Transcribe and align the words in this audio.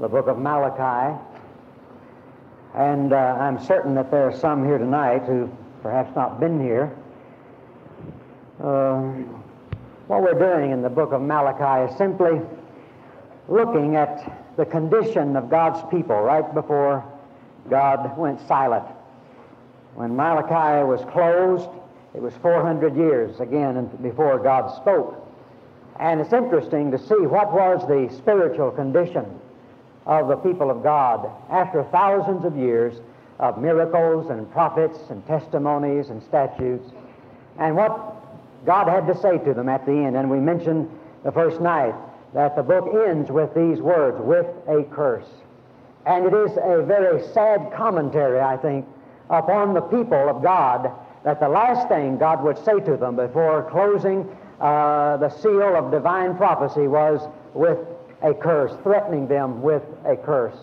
the 0.00 0.08
book 0.08 0.28
of 0.28 0.38
Malachi. 0.38 1.14
And 2.74 3.12
uh, 3.12 3.16
I'm 3.16 3.62
certain 3.62 3.94
that 3.96 4.10
there 4.10 4.26
are 4.26 4.36
some 4.36 4.64
here 4.64 4.78
tonight 4.78 5.24
who 5.26 5.50
perhaps 5.82 6.14
not 6.16 6.40
been 6.40 6.58
here. 6.58 6.90
Uh, 8.62 9.00
what 10.06 10.22
we're 10.22 10.38
doing 10.38 10.70
in 10.70 10.80
the 10.80 10.88
book 10.88 11.12
of 11.12 11.20
Malachi 11.20 11.92
is 11.92 11.98
simply 11.98 12.40
looking 13.48 13.96
at 13.96 14.56
the 14.56 14.64
condition 14.64 15.36
of 15.36 15.50
God's 15.50 15.82
people 15.90 16.18
right 16.18 16.54
before 16.54 17.04
God 17.68 18.16
went 18.16 18.40
silent. 18.48 18.86
When 19.96 20.16
Malachi 20.16 20.82
was 20.84 21.04
closed, 21.12 21.68
it 22.14 22.22
was 22.22 22.32
400 22.40 22.96
years 22.96 23.38
again 23.40 23.86
before 24.02 24.38
God 24.38 24.74
spoke. 24.76 25.26
And 25.98 26.20
it's 26.22 26.32
interesting 26.32 26.90
to 26.90 26.98
see 26.98 27.26
what 27.26 27.52
was 27.52 27.86
the 27.86 28.08
spiritual 28.16 28.70
condition 28.70 29.26
of 30.06 30.28
the 30.28 30.36
people 30.36 30.70
of 30.70 30.82
God 30.82 31.30
after 31.50 31.84
thousands 31.84 32.44
of 32.44 32.56
years 32.56 33.00
of 33.38 33.58
miracles 33.58 34.30
and 34.30 34.50
prophets 34.52 34.98
and 35.08 35.26
testimonies 35.26 36.10
and 36.10 36.22
statutes, 36.22 36.90
and 37.58 37.74
what 37.74 38.16
God 38.66 38.88
had 38.88 39.06
to 39.06 39.18
say 39.18 39.38
to 39.38 39.54
them 39.54 39.68
at 39.68 39.86
the 39.86 39.92
end. 39.92 40.16
And 40.16 40.30
we 40.30 40.38
mentioned 40.38 40.90
the 41.24 41.32
first 41.32 41.60
night 41.60 41.94
that 42.34 42.54
the 42.54 42.62
book 42.62 42.94
ends 43.06 43.30
with 43.30 43.54
these 43.54 43.80
words, 43.80 44.18
with 44.20 44.46
a 44.68 44.84
curse. 44.94 45.26
And 46.06 46.26
it 46.26 46.34
is 46.34 46.52
a 46.62 46.82
very 46.82 47.26
sad 47.32 47.72
commentary, 47.72 48.40
I 48.40 48.56
think, 48.56 48.86
upon 49.28 49.74
the 49.74 49.80
people 49.80 50.28
of 50.28 50.42
God 50.42 50.90
that 51.24 51.40
the 51.40 51.48
last 51.48 51.88
thing 51.88 52.18
God 52.18 52.42
would 52.42 52.58
say 52.64 52.80
to 52.80 52.96
them 52.96 53.16
before 53.16 53.68
closing 53.70 54.28
uh, 54.60 55.16
the 55.18 55.28
seal 55.28 55.76
of 55.76 55.90
divine 55.90 56.36
prophecy 56.36 56.86
was 56.86 57.20
with 57.54 57.78
a 58.22 58.34
curse, 58.34 58.72
threatening 58.82 59.26
them 59.26 59.62
with 59.62 59.82
a 60.04 60.16
curse. 60.16 60.56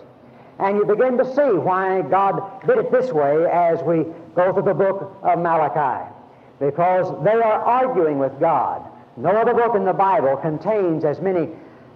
And 0.59 0.77
you 0.77 0.85
begin 0.85 1.17
to 1.17 1.35
see 1.35 1.57
why 1.57 2.01
God 2.01 2.65
did 2.65 2.77
it 2.77 2.91
this 2.91 3.11
way 3.11 3.45
as 3.45 3.81
we 3.83 4.05
go 4.35 4.53
through 4.53 4.63
the 4.63 4.73
book 4.73 5.15
of 5.21 5.39
Malachi. 5.39 6.11
Because 6.59 7.23
they 7.23 7.35
are 7.35 7.61
arguing 7.61 8.17
with 8.17 8.39
God. 8.39 8.83
No 9.15 9.29
other 9.29 9.53
book 9.53 9.75
in 9.75 9.85
the 9.85 9.93
Bible 9.93 10.37
contains 10.37 11.03
as 11.03 11.21
many 11.21 11.49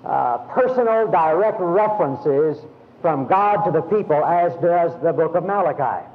uh, 0.06 0.38
personal, 0.50 1.10
direct 1.10 1.60
references 1.60 2.58
from 3.02 3.28
God 3.28 3.64
to 3.66 3.72
the 3.72 3.82
people 3.82 4.24
as 4.24 4.54
does 4.62 4.92
the 5.02 5.14
book 5.14 5.36
of 5.36 5.44
Malachi. 5.44 6.06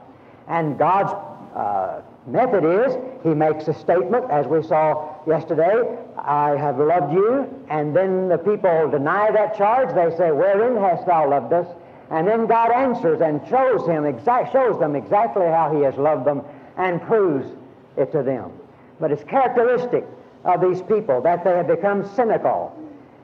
And 0.49 0.79
God's 0.79 1.13
uh, 1.57 2.03
method 2.27 2.65
is 2.65 2.97
he 3.23 3.31
makes 3.31 3.69
a 3.69 3.75
statement, 3.75 4.31
as 4.31 4.47
we 4.47 4.63
saw 4.63 5.15
yesterday, 5.27 5.99
I 6.17 6.51
have 6.57 6.79
loved 6.79 7.13
you, 7.13 7.47
and 7.69 7.95
then 7.95 8.29
the 8.29 8.39
people 8.39 8.91
deny 8.91 9.31
that 9.31 9.57
charge. 9.57 9.95
They 9.95 10.17
say, 10.17 10.31
Wherein 10.33 10.77
hast 10.77 11.07
thou 11.07 11.29
loved 11.31 11.53
us? 11.53 11.67
And 12.11 12.27
then 12.27 12.47
God 12.47 12.71
answers 12.71 13.21
and 13.21 13.41
shows 13.49 13.87
him 13.87 14.05
exact, 14.05 14.53
shows 14.53 14.79
them 14.79 14.95
exactly 14.95 15.47
how 15.47 15.75
he 15.75 15.83
has 15.83 15.97
loved 15.97 16.25
them 16.25 16.43
and 16.77 17.03
proves 17.03 17.49
it 17.97 18.13
to 18.13 18.23
them. 18.23 18.53
But 19.01 19.11
it's 19.11 19.25
characteristic 19.25 20.05
of 20.45 20.61
these 20.61 20.83
people 20.83 21.21
that 21.23 21.43
they 21.45 21.51
have 21.51 21.67
become 21.67 22.09
cynical 22.15 22.77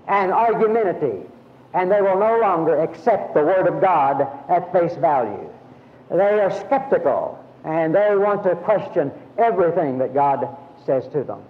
and 0.09 0.33
argumentative, 0.33 1.31
and 1.75 1.91
they 1.91 2.01
will 2.03 2.19
no 2.19 2.39
longer 2.41 2.81
accept 2.81 3.35
the 3.35 3.43
Word 3.43 3.69
of 3.69 3.81
God 3.81 4.27
at 4.49 4.73
face 4.73 4.97
value. 4.97 5.49
They 6.11 6.41
are 6.41 6.51
skeptical 6.51 7.42
and 7.65 7.95
they 7.95 8.17
want 8.17 8.43
to 8.45 8.57
question 8.57 9.13
everything 9.39 9.99
that 9.99 10.15
God 10.15 10.49
says 10.85 11.07
to 11.09 11.23
them. 11.23 11.43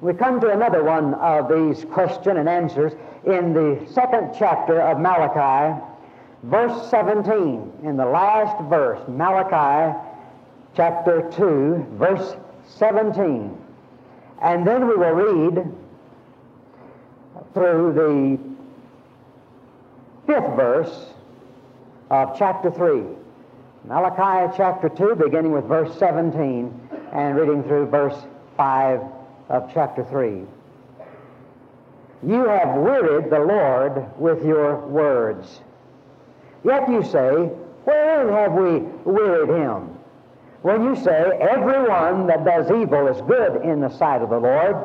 We 0.00 0.14
come 0.14 0.40
to 0.40 0.50
another 0.50 0.82
one 0.82 1.14
of 1.14 1.48
these 1.48 1.84
question 1.84 2.38
and 2.38 2.48
answers 2.48 2.92
in 3.24 3.52
the 3.52 3.86
second 3.92 4.34
chapter 4.38 4.80
of 4.80 4.98
Malachi, 4.98 5.78
verse 6.44 6.90
17, 6.90 7.72
in 7.84 7.96
the 7.96 8.06
last 8.06 8.62
verse, 8.70 9.00
Malachi 9.08 9.98
chapter 10.74 11.30
2, 11.36 11.86
verse 11.98 12.34
17. 12.66 13.56
And 14.42 14.66
then 14.66 14.88
we 14.88 14.96
will 14.96 15.10
read 15.10 15.72
through 17.52 17.92
the 17.92 18.38
fifth 20.26 20.56
verse 20.56 21.12
of 22.10 22.38
chapter 22.38 22.70
3. 22.70 23.02
Malachi 23.84 24.52
chapter 24.56 24.90
2, 24.90 25.14
beginning 25.14 25.52
with 25.52 25.64
verse 25.64 25.98
17 25.98 26.88
and 27.12 27.36
reading 27.36 27.62
through 27.62 27.86
verse 27.86 28.26
5 28.56 29.00
of 29.48 29.70
chapter 29.72 30.04
3. 30.04 30.42
You 32.26 32.44
have 32.44 32.76
wearied 32.76 33.30
the 33.30 33.40
Lord 33.40 34.04
with 34.18 34.44
your 34.44 34.86
words. 34.86 35.62
Yet 36.62 36.90
you 36.90 37.02
say, 37.02 37.30
Wherein 37.84 38.28
have 38.28 38.52
we 38.52 38.80
wearied 39.10 39.48
him? 39.48 39.98
When 40.60 40.84
you 40.84 40.94
say, 40.96 41.38
Everyone 41.40 42.26
that 42.26 42.44
does 42.44 42.70
evil 42.70 43.08
is 43.08 43.22
good 43.22 43.62
in 43.64 43.80
the 43.80 43.88
sight 43.88 44.20
of 44.20 44.28
the 44.28 44.38
Lord, 44.38 44.76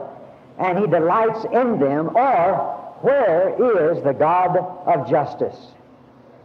and 0.57 0.79
he 0.79 0.87
delights 0.87 1.43
in 1.51 1.79
them, 1.79 2.15
or 2.15 2.55
where 3.01 3.49
is 3.91 4.01
the 4.03 4.13
God 4.13 4.55
of 4.55 5.09
justice? 5.09 5.73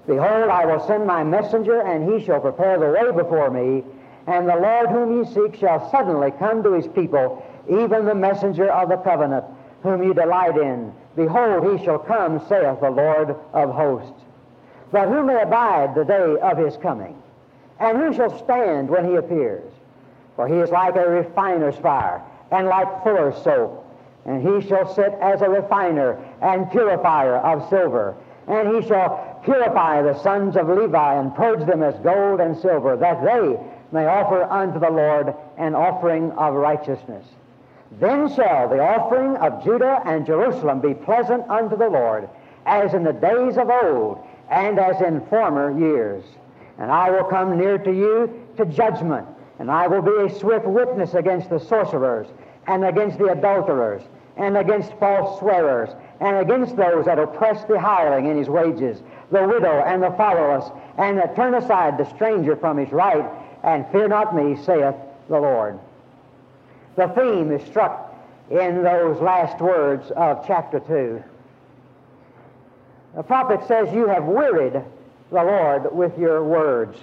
Behold, 0.06 0.50
I 0.50 0.66
will 0.66 0.86
send 0.86 1.06
my 1.06 1.22
messenger, 1.22 1.80
and 1.82 2.12
he 2.12 2.24
shall 2.24 2.40
prepare 2.40 2.78
the 2.78 2.86
way 2.86 3.12
before 3.12 3.50
me. 3.50 3.84
And 4.26 4.48
the 4.48 4.56
Lord 4.56 4.88
whom 4.88 5.18
ye 5.18 5.32
seek 5.32 5.56
shall 5.56 5.90
suddenly 5.90 6.30
come 6.32 6.62
to 6.62 6.72
his 6.72 6.86
people, 6.88 7.44
even 7.68 8.06
the 8.06 8.14
messenger 8.14 8.70
of 8.70 8.88
the 8.88 8.96
covenant, 8.96 9.44
whom 9.82 10.02
ye 10.02 10.12
delight 10.12 10.56
in. 10.56 10.92
Behold, 11.16 11.78
he 11.78 11.84
shall 11.84 11.98
come, 11.98 12.38
saith 12.48 12.80
the 12.80 12.90
Lord 12.90 13.36
of 13.52 13.70
hosts. 13.70 14.22
But 14.92 15.08
who 15.08 15.24
may 15.24 15.40
abide 15.40 15.94
the 15.94 16.04
day 16.04 16.36
of 16.40 16.58
his 16.58 16.76
coming? 16.76 17.20
And 17.78 17.98
who 17.98 18.12
shall 18.14 18.42
stand 18.44 18.90
when 18.90 19.08
he 19.08 19.16
appears? 19.16 19.72
For 20.36 20.48
he 20.48 20.56
is 20.56 20.70
like 20.70 20.96
a 20.96 21.08
refiner's 21.08 21.76
fire, 21.76 22.22
and 22.50 22.66
like 22.66 23.02
fuller's 23.02 23.42
soap. 23.42 23.86
And 24.26 24.42
he 24.42 24.66
shall 24.68 24.94
sit 24.94 25.12
as 25.20 25.40
a 25.40 25.48
refiner 25.48 26.18
and 26.42 26.70
purifier 26.70 27.36
of 27.36 27.68
silver. 27.70 28.14
And 28.46 28.74
he 28.74 28.86
shall 28.86 29.29
purify 29.44 30.02
the 30.02 30.20
sons 30.22 30.56
of 30.56 30.68
Levi 30.68 31.14
and 31.14 31.34
purge 31.34 31.66
them 31.66 31.82
as 31.82 31.94
gold 32.00 32.40
and 32.40 32.56
silver, 32.56 32.96
that 32.96 33.24
they 33.24 33.58
may 33.92 34.06
offer 34.06 34.44
unto 34.44 34.78
the 34.78 34.90
Lord 34.90 35.34
an 35.58 35.74
offering 35.74 36.32
of 36.32 36.54
righteousness. 36.54 37.26
Then 37.98 38.32
shall 38.34 38.68
the 38.68 38.80
offering 38.80 39.36
of 39.36 39.64
Judah 39.64 40.00
and 40.06 40.24
Jerusalem 40.24 40.80
be 40.80 40.94
pleasant 40.94 41.48
unto 41.48 41.76
the 41.76 41.88
Lord, 41.88 42.28
as 42.66 42.94
in 42.94 43.02
the 43.02 43.12
days 43.12 43.56
of 43.56 43.68
old, 43.68 44.24
and 44.48 44.78
as 44.78 45.00
in 45.00 45.20
former 45.26 45.76
years. 45.78 46.24
And 46.78 46.90
I 46.90 47.10
will 47.10 47.24
come 47.24 47.58
near 47.58 47.78
to 47.78 47.92
you 47.92 48.46
to 48.56 48.64
judgment, 48.66 49.26
and 49.58 49.70
I 49.70 49.86
will 49.88 50.02
be 50.02 50.32
a 50.32 50.38
swift 50.38 50.66
witness 50.66 51.14
against 51.14 51.50
the 51.50 51.58
sorcerers, 51.58 52.28
and 52.66 52.84
against 52.84 53.18
the 53.18 53.26
adulterers, 53.26 54.02
and 54.36 54.56
against 54.56 54.92
false 54.94 55.40
swearers, 55.40 55.90
and 56.20 56.36
against 56.36 56.76
those 56.76 57.06
that 57.06 57.18
oppress 57.18 57.64
the 57.64 57.78
hireling 57.78 58.26
in 58.26 58.36
his 58.36 58.48
wages, 58.48 59.02
the 59.30 59.46
widow 59.46 59.82
and 59.86 60.02
the 60.02 60.10
fatherless, 60.12 60.70
and 60.98 61.18
that 61.18 61.36
turn 61.36 61.54
aside 61.54 61.98
the 61.98 62.08
stranger 62.14 62.56
from 62.56 62.76
his 62.76 62.90
right, 62.92 63.24
and 63.62 63.86
fear 63.92 64.08
not 64.08 64.34
me, 64.34 64.56
saith 64.64 64.94
the 65.28 65.38
Lord. 65.38 65.78
The 66.96 67.08
theme 67.08 67.52
is 67.52 67.62
struck 67.66 68.14
in 68.50 68.82
those 68.82 69.20
last 69.20 69.60
words 69.60 70.10
of 70.12 70.44
chapter 70.46 70.80
2. 70.80 71.22
The 73.16 73.22
prophet 73.22 73.66
says, 73.66 73.92
You 73.94 74.06
have 74.06 74.24
wearied 74.24 74.82
the 75.30 75.44
Lord 75.44 75.94
with 75.94 76.16
your 76.18 76.44
words. 76.44 76.98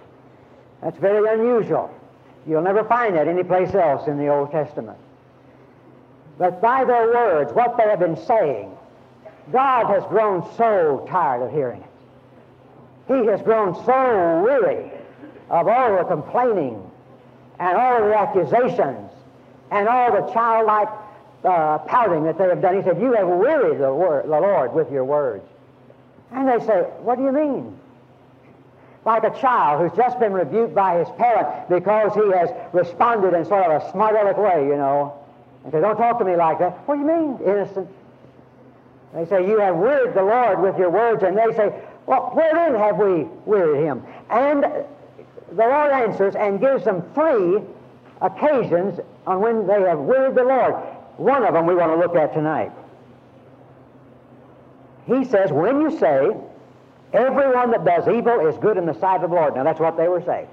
That's 0.82 0.98
very 0.98 1.34
unusual. 1.34 1.94
You'll 2.46 2.62
never 2.62 2.84
find 2.84 3.16
that 3.16 3.28
anyplace 3.28 3.74
else 3.74 4.08
in 4.08 4.18
the 4.18 4.28
Old 4.28 4.52
Testament. 4.52 4.98
But 6.38 6.62
by 6.62 6.86
their 6.86 7.08
words, 7.08 7.52
what 7.54 7.78
they 7.78 7.84
have 7.84 8.00
been 8.00 8.18
saying, 8.26 8.78
God 9.52 9.88
has 9.88 10.04
grown 10.10 10.44
so 10.56 11.06
tired 11.10 11.42
of 11.42 11.52
hearing 11.52 11.82
it. 11.82 11.90
He 13.08 13.26
has 13.28 13.42
grown 13.42 13.74
so 13.86 14.42
weary 14.44 14.92
of 15.50 15.68
all 15.68 15.98
the 15.98 16.04
complaining 16.04 16.84
and 17.60 17.78
all 17.78 18.00
the 18.04 18.16
accusations 18.16 19.12
and 19.72 19.88
all 19.88 20.12
the 20.12 20.32
childlike 20.34 20.90
uh, 21.44 21.78
pouting 21.80 22.24
that 22.26 22.38
they 22.38 22.46
have 22.46 22.62
done. 22.62 22.78
He 22.78 22.84
said, 22.84 23.00
You 23.02 23.14
have 23.14 23.28
wearied 23.28 23.80
the, 23.80 23.88
the 24.28 24.40
Lord 24.40 24.74
with 24.74 24.92
your 24.92 25.06
words. 25.06 25.46
And 26.32 26.48
they 26.48 26.66
say, 26.66 26.82
What 27.02 27.18
do 27.18 27.24
you 27.24 27.32
mean? 27.32 27.78
Like 29.06 29.24
a 29.24 29.40
child 29.40 29.82
who's 29.82 29.98
just 29.98 30.20
been 30.20 30.34
rebuked 30.34 30.76
by 30.76 31.00
his 31.00 31.08
parent 31.18 31.70
because 31.70 32.14
he 32.14 32.30
has 32.38 32.50
responded 32.74 33.34
in 33.34 33.46
sort 33.46 33.66
of 33.66 33.82
a 33.82 33.92
smart 33.92 34.16
aleck 34.16 34.38
way, 34.38 34.68
you 34.68 34.76
know. 34.76 35.14
And 35.64 35.72
say, 35.72 35.80
Don't 35.80 35.98
talk 35.98 36.20
to 36.20 36.26
me 36.26 36.36
like 36.36 36.60
that. 36.60 36.74
What 36.88 36.96
do 36.96 37.02
you 37.02 37.08
mean, 37.08 37.40
innocent? 37.46 37.90
They 39.14 39.26
say, 39.26 39.48
You 39.48 39.60
have 39.60 39.78
wearied 39.78 40.14
the 40.14 40.24
Lord 40.24 40.62
with 40.62 40.78
your 40.78 40.90
words. 40.90 41.24
And 41.24 41.38
they 41.38 41.56
say, 41.56 41.74
well, 42.08 42.32
wherein 42.34 42.74
have 42.74 42.98
we 42.98 43.24
wearied 43.46 43.84
him? 43.84 44.04
And 44.30 44.64
the 44.64 45.68
Lord 45.68 45.92
answers 45.92 46.36
and 46.36 46.60
gives 46.60 46.84
them 46.84 47.04
three 47.14 47.60
occasions 48.22 49.00
on 49.28 49.40
when 49.42 49.68
they 49.68 49.82
have 49.82 50.00
wearied 50.00 50.36
the 50.36 50.44
Lord. 50.44 50.74
One 51.18 51.44
of 51.44 51.54
them 51.54 51.68
we 51.68 51.76
want 51.76 51.92
to 51.92 51.98
look 51.98 52.16
at 52.16 52.34
tonight. 52.34 52.72
He 55.06 55.24
says, 55.24 55.52
When 55.52 55.82
you 55.82 55.98
say, 56.00 56.36
Everyone 57.14 57.72
that 57.72 57.86
does 57.86 58.08
evil 58.08 58.46
is 58.46 58.58
good 58.58 58.78
in 58.78 58.86
the 58.86 58.94
sight 58.94 59.24
of 59.24 59.30
the 59.30 59.36
Lord. 59.36 59.56
Now, 59.56 59.64
that's 59.64 59.80
what 59.80 59.96
they 59.96 60.08
were 60.08 60.22
saying. 60.24 60.48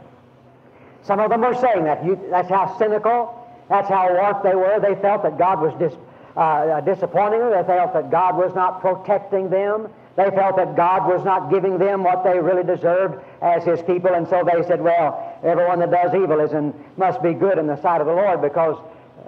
Some 1.02 1.18
of 1.20 1.30
them 1.30 1.40
were 1.40 1.54
saying 1.54 1.84
that. 1.84 2.04
You, 2.04 2.18
that's 2.30 2.48
how 2.48 2.78
cynical, 2.78 3.48
that's 3.68 3.88
how 3.88 4.12
warped 4.12 4.44
they 4.44 4.54
were. 4.54 4.78
They 4.80 4.94
felt 5.00 5.24
that 5.24 5.36
God 5.36 5.60
was 5.60 5.74
dis, 5.78 5.92
uh, 6.36 6.80
disappointing 6.82 7.40
them. 7.40 7.50
They 7.50 7.66
felt 7.66 7.92
that 7.92 8.10
God 8.10 8.36
was 8.36 8.54
not 8.54 8.80
protecting 8.80 9.50
them. 9.50 9.88
They 10.16 10.30
felt 10.30 10.56
that 10.56 10.76
God 10.76 11.08
was 11.08 11.24
not 11.24 11.50
giving 11.50 11.76
them 11.76 12.04
what 12.04 12.22
they 12.22 12.38
really 12.38 12.62
deserved 12.62 13.24
as 13.42 13.64
His 13.64 13.82
people, 13.82 14.14
and 14.14 14.28
so 14.28 14.44
they 14.44 14.62
said, 14.66 14.80
well, 14.80 15.38
everyone 15.42 15.80
that 15.80 15.90
does 15.90 16.14
evil 16.14 16.38
is 16.40 16.52
in, 16.52 16.72
must 16.96 17.20
be 17.22 17.34
good 17.34 17.58
in 17.58 17.66
the 17.66 17.80
sight 17.82 18.00
of 18.00 18.06
the 18.06 18.12
Lord 18.12 18.40
because 18.40 18.76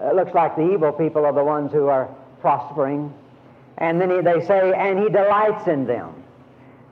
it 0.00 0.15
looks 0.15 0.33
like 0.33 0.55
the 0.55 0.73
evil 0.73 0.93
people 0.93 1.25
are 1.25 1.33
the 1.33 1.43
ones 1.43 1.73
who 1.73 1.88
are 1.88 2.09
prospering. 2.41 3.12
And 3.79 4.00
then 4.00 4.11
he, 4.11 4.21
they 4.21 4.44
say, 4.47 4.73
and 4.75 4.99
He 4.99 5.09
delights 5.09 5.67
in 5.67 5.87
them. 5.87 6.23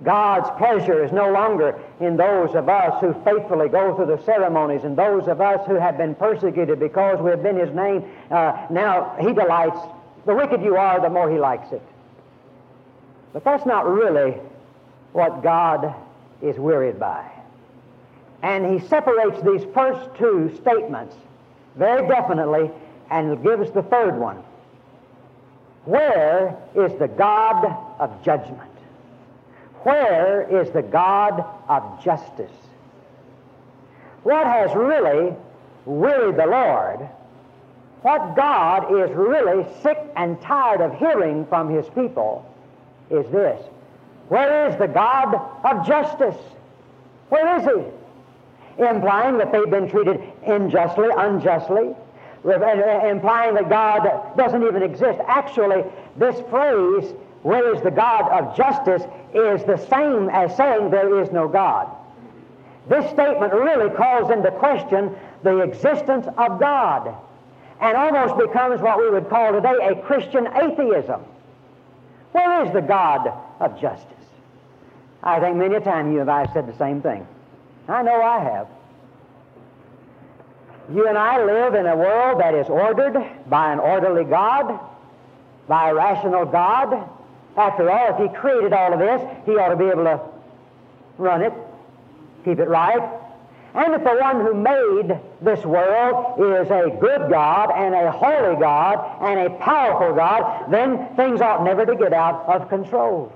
God's 0.03 0.51
pleasure 0.59 1.05
is 1.05 1.13
no 1.13 1.31
longer 1.31 1.81
in 2.01 2.17
those 2.17 2.55
of 2.55 2.69
us 2.69 3.01
who 3.01 3.15
faithfully 3.25 3.69
go 3.69 3.95
through 3.95 4.07
the 4.07 4.23
ceremonies 4.25 4.83
and 4.85 4.97
those 4.97 5.29
of 5.29 5.41
us 5.41 5.65
who 5.67 5.77
have 5.77 5.97
been 5.97 6.15
persecuted 6.17 6.81
because 6.81 7.21
we 7.21 7.31
have 7.31 7.43
been 7.43 7.57
His 7.57 7.75
name. 7.75 8.05
Uh, 8.31 8.67
now 8.71 9.17
He 9.21 9.33
delights. 9.33 9.79
The 10.27 10.35
wicked 10.35 10.63
you 10.63 10.77
are, 10.77 11.01
the 11.01 11.11
more 11.11 11.31
He 11.31 11.39
likes 11.39 11.71
it. 11.73 11.83
But 13.35 13.45
that's 13.45 13.67
not 13.67 13.87
really 13.87 14.37
what 15.13 15.43
God 15.43 15.95
is 16.41 16.57
worried 16.57 16.99
by. 16.99 17.29
And 18.43 18.81
He 18.81 18.87
separates 18.87 19.43
these 19.43 19.67
first 19.75 20.17
two 20.17 20.55
statements 20.57 21.17
very 21.77 22.07
definitely 22.09 22.71
and 23.11 23.43
gives 23.43 23.71
the 23.73 23.83
third 23.83 24.17
one. 24.17 24.43
Where 25.85 26.57
is 26.75 26.99
the 26.99 27.09
God 27.09 27.67
of 27.99 28.23
judgment? 28.25 28.71
Where 29.83 30.49
is 30.63 30.71
the 30.71 30.83
God 30.83 31.45
of 31.69 32.03
justice? 32.03 32.53
What 34.23 34.47
has 34.47 34.75
really 34.75 35.35
worried 35.85 36.37
the 36.37 36.47
Lord, 36.47 37.01
what 38.03 38.37
God 38.37 38.95
is 38.95 39.15
really 39.15 39.67
sick 39.83 39.99
and 40.17 40.41
tired 40.41 40.81
of 40.81 40.97
hearing 40.99 41.45
from 41.47 41.69
His 41.69 41.87
people, 41.91 42.47
is 43.11 43.31
this 43.31 43.61
Where 44.29 44.69
is 44.69 44.77
the 44.79 44.89
God 44.89 45.35
of 45.65 45.87
justice? 45.87 46.37
Where 47.29 47.59
is 47.59 47.65
He? 47.65 48.83
Implying 48.85 49.39
that 49.39 49.53
they've 49.53 49.71
been 49.71 49.89
treated 49.89 50.21
unjustly, 50.47 51.09
unjustly, 51.17 51.95
implying 52.45 53.55
that 53.55 53.69
God 53.69 54.37
doesn't 54.37 54.63
even 54.63 54.83
exist. 54.83 55.21
Actually, 55.27 55.85
this 56.17 56.41
phrase 56.51 57.15
where 57.43 57.75
is 57.75 57.83
the 57.83 57.91
God 57.91 58.31
of 58.31 58.57
justice 58.57 59.03
is 59.35 59.63
the 59.65 59.77
same 59.77 60.31
as 60.31 60.57
saying 60.57 60.91
there 60.91 61.21
is 61.21 61.31
no 61.31 61.47
God. 61.47 61.89
This 62.89 63.05
statement 63.11 63.53
really 63.53 63.95
calls 63.95 64.31
into 64.31 64.51
question 64.53 65.15
the 65.43 65.59
existence 65.59 66.27
of 66.39 66.59
God 66.59 67.15
and 67.81 67.97
almost 67.97 68.39
becomes 68.39 68.81
what 68.81 68.99
we 68.99 69.11
would 69.11 69.29
call 69.29 69.53
today 69.53 69.75
a 69.83 69.95
Christian 70.03 70.49
atheism. 70.57 71.23
Where 72.35 72.67
is 72.67 72.73
the 72.73 72.81
God 72.81 73.33
of 73.61 73.81
justice? 73.81 74.11
I 75.23 75.39
think 75.39 75.57
many 75.57 75.77
a 75.77 75.81
time 75.81 76.13
you 76.13 76.21
and 76.21 76.29
I 76.29 76.41
have 76.41 76.51
said 76.53 76.67
the 76.67 76.77
same 76.77 77.01
thing. 77.01 77.25
I 77.87 78.03
know 78.03 78.21
I 78.21 78.41
have. 78.41 78.67
You 80.93 81.07
and 81.07 81.17
I 81.17 81.45
live 81.45 81.75
in 81.75 81.87
a 81.87 81.95
world 81.95 82.41
that 82.41 82.55
is 82.57 82.69
ordered 82.69 83.15
by 83.49 83.73
an 83.73 83.79
orderly 83.79 84.25
God, 84.25 84.81
by 85.69 85.91
a 85.91 85.95
rational 85.95 86.45
God, 86.45 87.09
after 87.57 87.89
all, 87.89 88.15
if 88.15 88.31
He 88.31 88.37
created 88.37 88.73
all 88.73 88.93
of 88.93 88.99
this, 88.99 89.21
He 89.47 89.53
ought 89.53 89.69
to 89.69 89.77
be 89.77 89.85
able 89.85 90.03
to 90.03 90.21
run 91.19 91.41
it, 91.41 91.53
keep 92.45 92.59
it 92.59 92.69
right. 92.69 93.01
And 93.75 93.93
if 93.93 94.05
the 94.05 94.15
one 94.15 94.41
who 94.41 94.55
made 94.55 95.19
this 95.43 95.65
world 95.65 96.39
is 96.39 96.71
a 96.71 96.97
good 97.01 97.29
God 97.29 97.73
and 97.75 97.93
a 97.93 98.13
holy 98.13 98.57
God 98.61 99.19
and 99.21 99.41
a 99.41 99.51
powerful 99.59 100.15
God, 100.15 100.71
then 100.71 101.15
things 101.17 101.41
ought 101.41 101.65
never 101.65 101.85
to 101.85 101.97
get 101.97 102.13
out 102.13 102.45
of 102.47 102.69
control. 102.69 103.33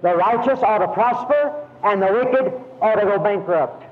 The 0.00 0.16
righteous 0.16 0.60
ought 0.62 0.78
to 0.78 0.88
prosper 0.88 1.68
and 1.84 2.00
the 2.00 2.10
wicked 2.10 2.54
ought 2.80 2.94
to 2.94 3.02
go 3.02 3.18
bankrupt. 3.18 3.84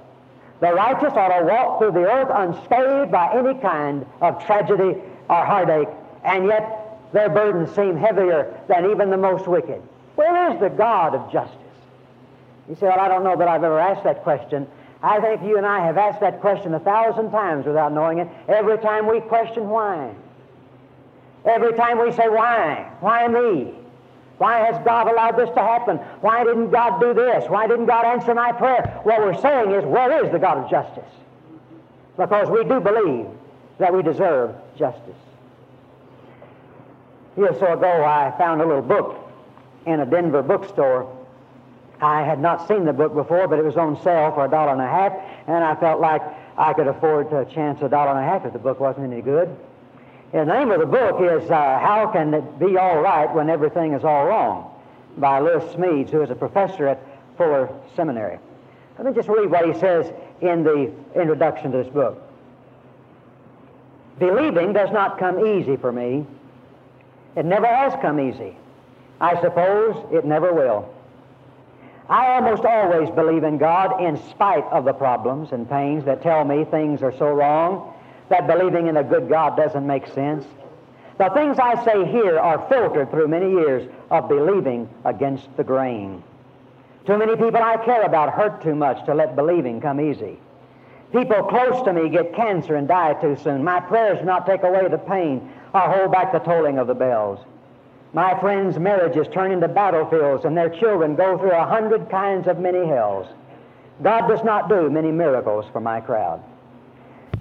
The 0.61 0.73
righteous 0.73 1.13
ought 1.13 1.39
to 1.39 1.45
walk 1.45 1.79
through 1.79 1.93
the 1.93 2.11
earth 2.11 2.29
unscathed 2.33 3.13
by 3.13 3.35
any 3.35 3.61
kind 3.61 4.07
of 4.23 4.45
tragedy 4.45 4.99
or 5.29 5.45
heartache, 5.45 5.89
and 6.25 6.47
yet 6.47 7.13
their 7.13 7.29
burdens 7.29 7.75
seem 7.77 7.97
heavier 7.97 8.59
than 8.69 8.91
even 8.91 9.11
the 9.11 9.17
most 9.19 9.47
wicked. 9.47 9.83
Where 10.17 10.51
is 10.53 10.59
the 10.61 10.71
God 10.71 11.15
of 11.15 11.31
justice? 11.31 11.57
You 12.69 12.75
say, 12.75 12.87
Well, 12.87 12.99
I 12.99 13.09
don't 13.09 13.23
know 13.23 13.37
that 13.37 13.47
I've 13.47 13.63
ever 13.63 13.79
asked 13.79 14.05
that 14.05 14.23
question. 14.23 14.67
I 15.03 15.21
think 15.21 15.43
you 15.43 15.57
and 15.57 15.67
I 15.67 15.85
have 15.85 15.97
asked 15.97 16.21
that 16.21 16.41
question 16.41 16.75
a 16.75 16.81
thousand 16.81 17.31
times 17.31 17.67
without 17.67 17.93
knowing 17.93 18.19
it. 18.19 18.29
Every 18.49 18.79
time 18.79 19.07
we 19.07 19.21
question 19.21 19.69
why. 19.69 20.13
Every 21.45 21.73
time 21.75 22.01
we 22.01 22.13
say, 22.13 22.29
Why? 22.29 22.91
Why 23.01 23.29
me? 23.29 23.75
Why 24.39 24.59
has 24.59 24.85
God 24.85 25.09
allowed 25.09 25.37
this 25.37 25.51
to 25.51 25.61
happen? 25.61 25.97
Why 26.21 26.45
didn't 26.45 26.71
God 26.71 27.01
do 27.01 27.15
this? 27.15 27.49
Why 27.49 27.67
didn't 27.67 27.87
God 27.87 28.05
answer 28.05 28.35
my 28.35 28.53
prayer? 28.53 29.01
What 29.05 29.21
we're 29.21 29.41
saying 29.41 29.71
is, 29.71 29.85
Where 29.85 30.25
is 30.25 30.33
the 30.33 30.39
God 30.39 30.59
of 30.59 30.71
justice? 30.71 31.13
Because 32.17 32.49
we 32.51 32.65
do 32.65 32.81
believe 32.81 33.27
that 33.79 33.95
we 33.95 34.03
deserve 34.03 34.55
justice 34.77 35.15
year 37.39 37.51
or 37.51 37.59
so 37.59 37.73
ago, 37.73 38.05
I 38.05 38.35
found 38.37 38.61
a 38.61 38.67
little 38.67 38.83
book 38.83 39.31
in 39.87 40.01
a 40.01 40.07
Denver 40.07 40.43
bookstore. 40.43 41.15
I 42.01 42.23
had 42.23 42.41
not 42.41 42.69
seen 42.69 42.85
the 42.85 42.93
book 42.93 43.15
before, 43.15 43.49
but 43.49 43.59
it 43.59 43.65
was 43.65 43.77
on 43.77 44.01
sale 44.03 44.33
for 44.33 44.45
a 44.45 44.49
dollar 44.49 44.73
and 44.73 44.81
a 44.81 44.87
half, 44.87 45.13
and 45.47 45.65
I 45.65 45.75
felt 45.77 46.01
like 46.01 46.23
I 46.57 46.73
could 46.73 46.87
afford 46.87 47.31
to 47.31 47.45
chance 47.47 47.83
a 47.83 47.89
dollar 47.89 48.11
and 48.11 48.21
a 48.21 48.23
half 48.23 48.45
if 48.45 48.53
the 48.53 48.59
book 48.59 48.81
wasn't 48.81 49.13
any 49.13 49.23
good. 49.23 49.55
the 50.33 50.45
name 50.45 50.71
of 50.71 50.81
the 50.81 50.87
book 50.87 51.21
is 51.21 51.51
uh, 51.51 51.79
How 51.79 52.11
Can 52.13 52.33
It 52.35 52.59
Be 52.59 52.77
All 52.77 53.01
Right 53.01 53.33
When 53.35 53.51
Everything 53.51 53.95
Is 53.95 54.05
All 54.05 54.27
Wrong 54.27 54.71
by 55.17 55.41
Lewis 55.41 55.65
Smedes, 55.75 56.11
who 56.11 56.23
is 56.23 56.31
a 56.31 56.37
professor 56.37 56.87
at 56.87 57.01
Fuller 57.37 57.69
Seminary. 57.97 58.39
Let 58.97 59.07
me 59.07 59.13
just 59.13 59.29
read 59.29 59.51
what 59.51 59.67
he 59.67 59.79
says 59.79 60.13
in 60.41 60.63
the 60.63 60.93
introduction 61.15 61.73
to 61.73 61.79
this 61.79 61.93
book. 61.93 62.23
Believing 64.19 64.73
does 64.73 64.91
not 64.93 65.19
come 65.19 65.45
easy 65.45 65.77
for 65.77 65.93
me 65.93 66.27
it 67.39 67.45
never 67.45 67.67
has 67.67 67.93
come 68.03 68.19
easy. 68.19 68.57
I 69.21 69.41
suppose 69.41 69.95
it 70.13 70.25
never 70.25 70.53
will. 70.53 70.93
I 72.09 72.35
almost 72.35 72.65
always 72.65 73.11
believe 73.11 73.45
in 73.45 73.59
God 73.59 74.03
in 74.03 74.17
spite 74.31 74.65
of 74.65 74.85
the 74.87 74.95
problems 74.95 75.53
and 75.53 75.69
pains 75.69 76.05
that 76.07 76.23
tell 76.23 76.45
me 76.45 76.65
things 76.65 77.03
are 77.03 77.17
so 77.19 77.27
wrong 77.33 77.95
that 78.31 78.47
believing 78.47 78.87
in 78.87 78.97
a 78.97 79.05
good 79.05 79.29
God 79.29 79.57
doesn't 79.57 79.87
make 79.87 80.07
sense. 80.09 80.47
The 81.19 81.29
things 81.31 81.59
I 81.59 81.85
say 81.85 82.07
here 82.07 82.39
are 82.39 82.67
filtered 82.69 83.11
through 83.11 83.29
many 83.29 83.51
years 83.51 83.91
of 84.11 84.29
believing 84.29 84.89
against 85.05 85.55
the 85.57 85.65
grain. 85.65 86.23
Too 87.07 87.19
many 87.19 87.37
people 87.37 87.63
I 87.63 87.77
care 87.85 88.03
about 88.03 88.33
hurt 88.33 88.63
too 88.63 88.75
much 88.75 89.05
to 89.07 89.15
let 89.15 89.37
believing 89.37 89.81
come 89.81 90.01
easy. 90.01 90.39
People 91.13 91.43
close 91.43 91.83
to 91.85 91.93
me 91.93 92.09
get 92.09 92.35
cancer 92.35 92.77
and 92.77 92.87
die 92.87 93.15
too 93.15 93.37
soon. 93.37 93.65
My 93.65 93.81
prayers 93.81 94.19
do 94.19 94.25
not 94.25 94.47
take 94.47 94.63
away 94.63 94.89
the 94.89 94.99
pain 94.99 95.51
or 95.75 95.81
hold 95.81 96.13
back 96.13 96.33
the 96.33 96.39
tolling 96.39 96.79
of 96.79 96.87
the 96.87 96.95
bells. 96.95 97.41
My 98.15 98.39
friends' 98.41 98.79
marriages 98.79 99.27
turn 99.33 99.53
into 99.53 99.69
battlefields, 99.69 100.45
and 100.45 100.57
their 100.57 100.71
children 100.71 101.15
go 101.15 101.37
through 101.37 101.53
a 101.53 101.67
hundred 101.67 102.09
kinds 102.09 102.49
of 102.49 102.59
many 102.59 102.87
hells. 102.87 103.27
God 104.03 104.29
does 104.29 104.43
not 104.45 104.69
do 104.69 104.89
many 104.89 105.13
miracles 105.13 105.67
for 105.73 105.81
my 105.81 106.01
crowd. 106.01 106.43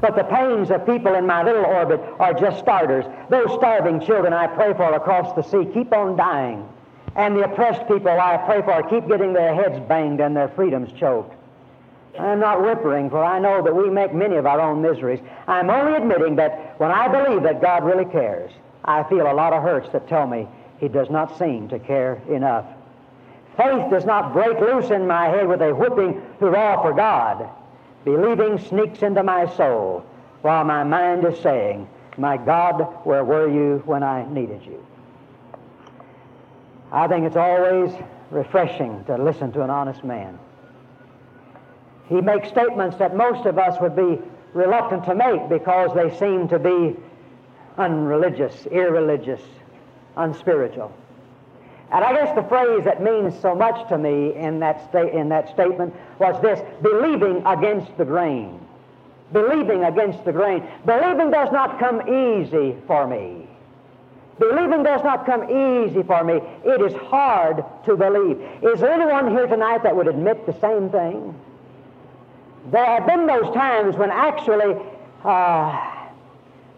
But 0.01 0.15
the 0.15 0.23
pains 0.25 0.69
of 0.69 0.85
people 0.85 1.15
in 1.15 1.25
my 1.25 1.43
little 1.43 1.65
orbit 1.65 2.01
are 2.19 2.33
just 2.33 2.59
starters. 2.59 3.05
Those 3.29 3.51
starving 3.53 4.01
children 4.01 4.33
I 4.33 4.47
pray 4.47 4.73
for 4.73 4.93
across 4.93 5.33
the 5.35 5.41
sea 5.41 5.71
keep 5.73 5.93
on 5.93 6.17
dying. 6.17 6.67
And 7.15 7.35
the 7.35 7.45
oppressed 7.45 7.87
people 7.87 8.11
I 8.11 8.37
pray 8.37 8.61
for 8.61 8.87
keep 8.89 9.07
getting 9.07 9.33
their 9.33 9.55
heads 9.55 9.79
banged 9.87 10.19
and 10.19 10.35
their 10.35 10.49
freedoms 10.49 10.91
choked. 10.99 11.33
I'm 12.19 12.39
not 12.39 12.61
whimpering, 12.61 13.09
for 13.09 13.23
I 13.23 13.39
know 13.39 13.63
that 13.63 13.75
we 13.75 13.89
make 13.89 14.13
many 14.13 14.35
of 14.35 14.45
our 14.45 14.59
own 14.59 14.81
miseries. 14.81 15.19
I'm 15.47 15.69
only 15.69 15.95
admitting 15.95 16.35
that 16.35 16.79
when 16.79 16.91
I 16.91 17.07
believe 17.07 17.43
that 17.43 17.61
God 17.61 17.83
really 17.83 18.05
cares, 18.05 18.51
I 18.85 19.03
feel 19.03 19.31
a 19.31 19.33
lot 19.33 19.53
of 19.53 19.63
hurts 19.63 19.89
that 19.93 20.07
tell 20.07 20.27
me 20.27 20.47
He 20.79 20.87
does 20.87 21.09
not 21.09 21.37
seem 21.37 21.69
to 21.69 21.79
care 21.79 22.21
enough. 22.29 22.65
Faith 23.57 23.89
does 23.89 24.05
not 24.05 24.33
break 24.33 24.59
loose 24.59 24.91
in 24.91 25.07
my 25.07 25.25
head 25.29 25.47
with 25.47 25.61
a 25.61 25.73
whooping 25.73 26.21
hurrah 26.39 26.81
for 26.81 26.93
God. 26.93 27.49
Believing 28.05 28.59
sneaks 28.59 29.01
into 29.01 29.23
my 29.23 29.47
soul 29.55 30.05
while 30.41 30.63
my 30.63 30.83
mind 30.83 31.25
is 31.25 31.39
saying, 31.39 31.87
My 32.17 32.37
God, 32.37 32.81
where 33.03 33.23
were 33.23 33.49
you 33.49 33.81
when 33.85 34.03
I 34.03 34.31
needed 34.31 34.61
you? 34.63 34.85
I 36.91 37.07
think 37.07 37.25
it's 37.25 37.35
always 37.35 37.91
refreshing 38.29 39.03
to 39.05 39.17
listen 39.17 39.51
to 39.53 39.63
an 39.63 39.69
honest 39.69 40.03
man. 40.03 40.37
He 42.07 42.21
makes 42.21 42.47
statements 42.49 42.97
that 42.97 43.15
most 43.15 43.45
of 43.45 43.57
us 43.57 43.79
would 43.81 43.95
be 43.95 44.19
reluctant 44.53 45.03
to 45.05 45.15
make 45.15 45.49
because 45.49 45.93
they 45.95 46.15
seem 46.17 46.47
to 46.49 46.59
be 46.59 46.95
unreligious, 47.77 48.65
irreligious, 48.67 49.41
unspiritual. 50.17 50.91
And 51.91 52.03
I 52.03 52.13
guess 52.13 52.35
the 52.35 52.43
phrase 52.43 52.83
that 52.83 53.01
means 53.01 53.39
so 53.41 53.55
much 53.55 53.87
to 53.89 53.97
me 53.97 54.35
in 54.35 54.59
that, 54.59 54.89
sta- 54.89 55.09
in 55.09 55.29
that 55.29 55.49
statement 55.49 55.95
was 56.19 56.41
this 56.41 56.59
believing 56.81 57.45
against 57.45 57.95
the 57.97 58.03
grain. 58.03 58.59
Believing 59.31 59.83
against 59.85 60.23
the 60.25 60.33
grain. 60.33 60.67
Believing 60.85 61.31
does 61.31 61.51
not 61.51 61.79
come 61.79 62.01
easy 62.09 62.75
for 62.87 63.07
me. 63.07 63.47
Believing 64.39 64.83
does 64.83 65.03
not 65.03 65.25
come 65.25 65.43
easy 65.49 66.03
for 66.03 66.23
me. 66.23 66.41
It 66.63 66.81
is 66.81 66.93
hard 67.07 67.63
to 67.85 67.95
believe. 67.95 68.39
Is 68.61 68.81
there 68.81 68.91
anyone 68.91 69.31
here 69.31 69.47
tonight 69.47 69.83
that 69.83 69.95
would 69.95 70.07
admit 70.07 70.45
the 70.45 70.59
same 70.59 70.89
thing? 70.89 71.33
There 72.71 72.85
have 72.85 73.07
been 73.07 73.25
those 73.25 73.53
times 73.53 73.95
when 73.95 74.11
actually 74.11 74.75
uh, 75.23 75.93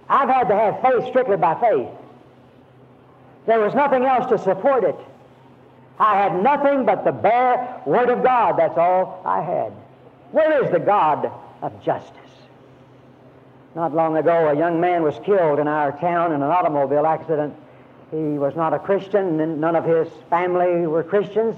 I've 0.08 0.30
had 0.30 0.48
to 0.48 0.56
have 0.56 0.82
faith 0.82 1.10
strictly 1.10 1.36
by 1.36 1.60
faith. 1.60 1.90
There 3.50 3.60
was 3.60 3.74
nothing 3.74 4.06
else 4.06 4.30
to 4.30 4.38
support 4.38 4.84
it. 4.84 4.96
I 6.00 6.22
had 6.22 6.44
nothing 6.44 6.86
but 6.86 7.04
the 7.04 7.12
bare 7.12 7.82
Word 7.84 8.12
of 8.12 8.22
God. 8.22 8.60
That's 8.60 8.78
all 8.78 9.24
I 9.26 9.42
had. 9.42 9.74
Where 10.32 10.64
is 10.64 10.72
the 10.72 10.80
God 10.80 11.32
of 11.64 11.84
justice? 11.84 12.14
Not 13.74 13.96
long 13.96 14.18
ago, 14.18 14.50
a 14.50 14.56
young 14.56 14.80
man 14.80 15.02
was 15.02 15.16
killed 15.26 15.58
in 15.58 15.68
our 15.68 15.94
town 16.00 16.32
in 16.32 16.44
an 16.44 16.48
automobile 16.52 17.08
accident. 17.08 17.56
He 18.12 18.38
was 18.38 18.56
not 18.56 18.76
a 18.76 18.78
Christian, 18.78 19.40
and 19.40 19.60
none 19.60 19.76
of 19.76 19.84
his 19.84 20.08
family 20.30 20.86
were 20.86 21.02
Christians. 21.02 21.56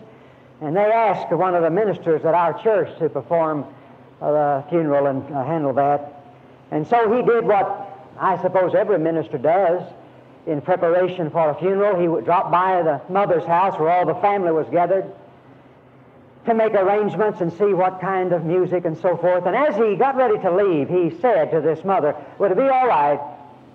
And 0.62 0.74
they 0.74 0.89
asked 0.93 1.29
one 1.33 1.55
of 1.55 1.62
the 1.62 1.69
ministers 1.69 2.24
at 2.24 2.33
our 2.33 2.57
church 2.63 2.98
to 3.00 3.10
perform 3.10 3.65
the 4.21 4.63
funeral 4.69 5.07
and 5.07 5.29
uh, 5.36 5.43
handle 5.43 5.74
that. 5.74 6.24
And 6.71 6.88
so 6.88 7.13
he 7.13 7.21
did 7.21 7.43
what 7.43 7.89
I 8.17 8.41
suppose 8.41 8.75
every 8.75 8.98
minister 8.98 9.38
does 9.38 9.83
in 10.48 10.62
preparation 10.62 11.29
for 11.29 11.50
a 11.50 11.55
funeral. 11.55 12.00
He 12.00 12.07
would 12.07 12.25
drop 12.25 12.51
by 12.51 12.81
the 12.81 13.01
mother's 13.10 13.45
house 13.45 13.79
where 13.79 13.89
all 13.89 14.05
the 14.05 14.15
family 14.15 14.51
was 14.51 14.67
gathered 14.69 15.12
to 16.45 16.53
make 16.53 16.74
arrangements 16.74 17.41
and 17.41 17.53
see 17.53 17.74
what 17.74 18.01
kind 18.01 18.33
of 18.33 18.43
music 18.45 18.86
and 18.86 18.98
so 18.98 19.15
forth. 19.17 19.45
And 19.45 19.55
as 19.55 19.75
he 19.75 19.95
got 19.95 20.15
ready 20.15 20.39
to 20.39 20.51
leave, 20.51 20.89
he 20.89 21.15
said 21.21 21.51
to 21.51 21.62
this 21.62 21.83
mother, 21.86 22.15
Would 22.39 22.51
it 22.51 22.57
be 22.57 22.67
all 22.67 22.88
right 22.88 23.19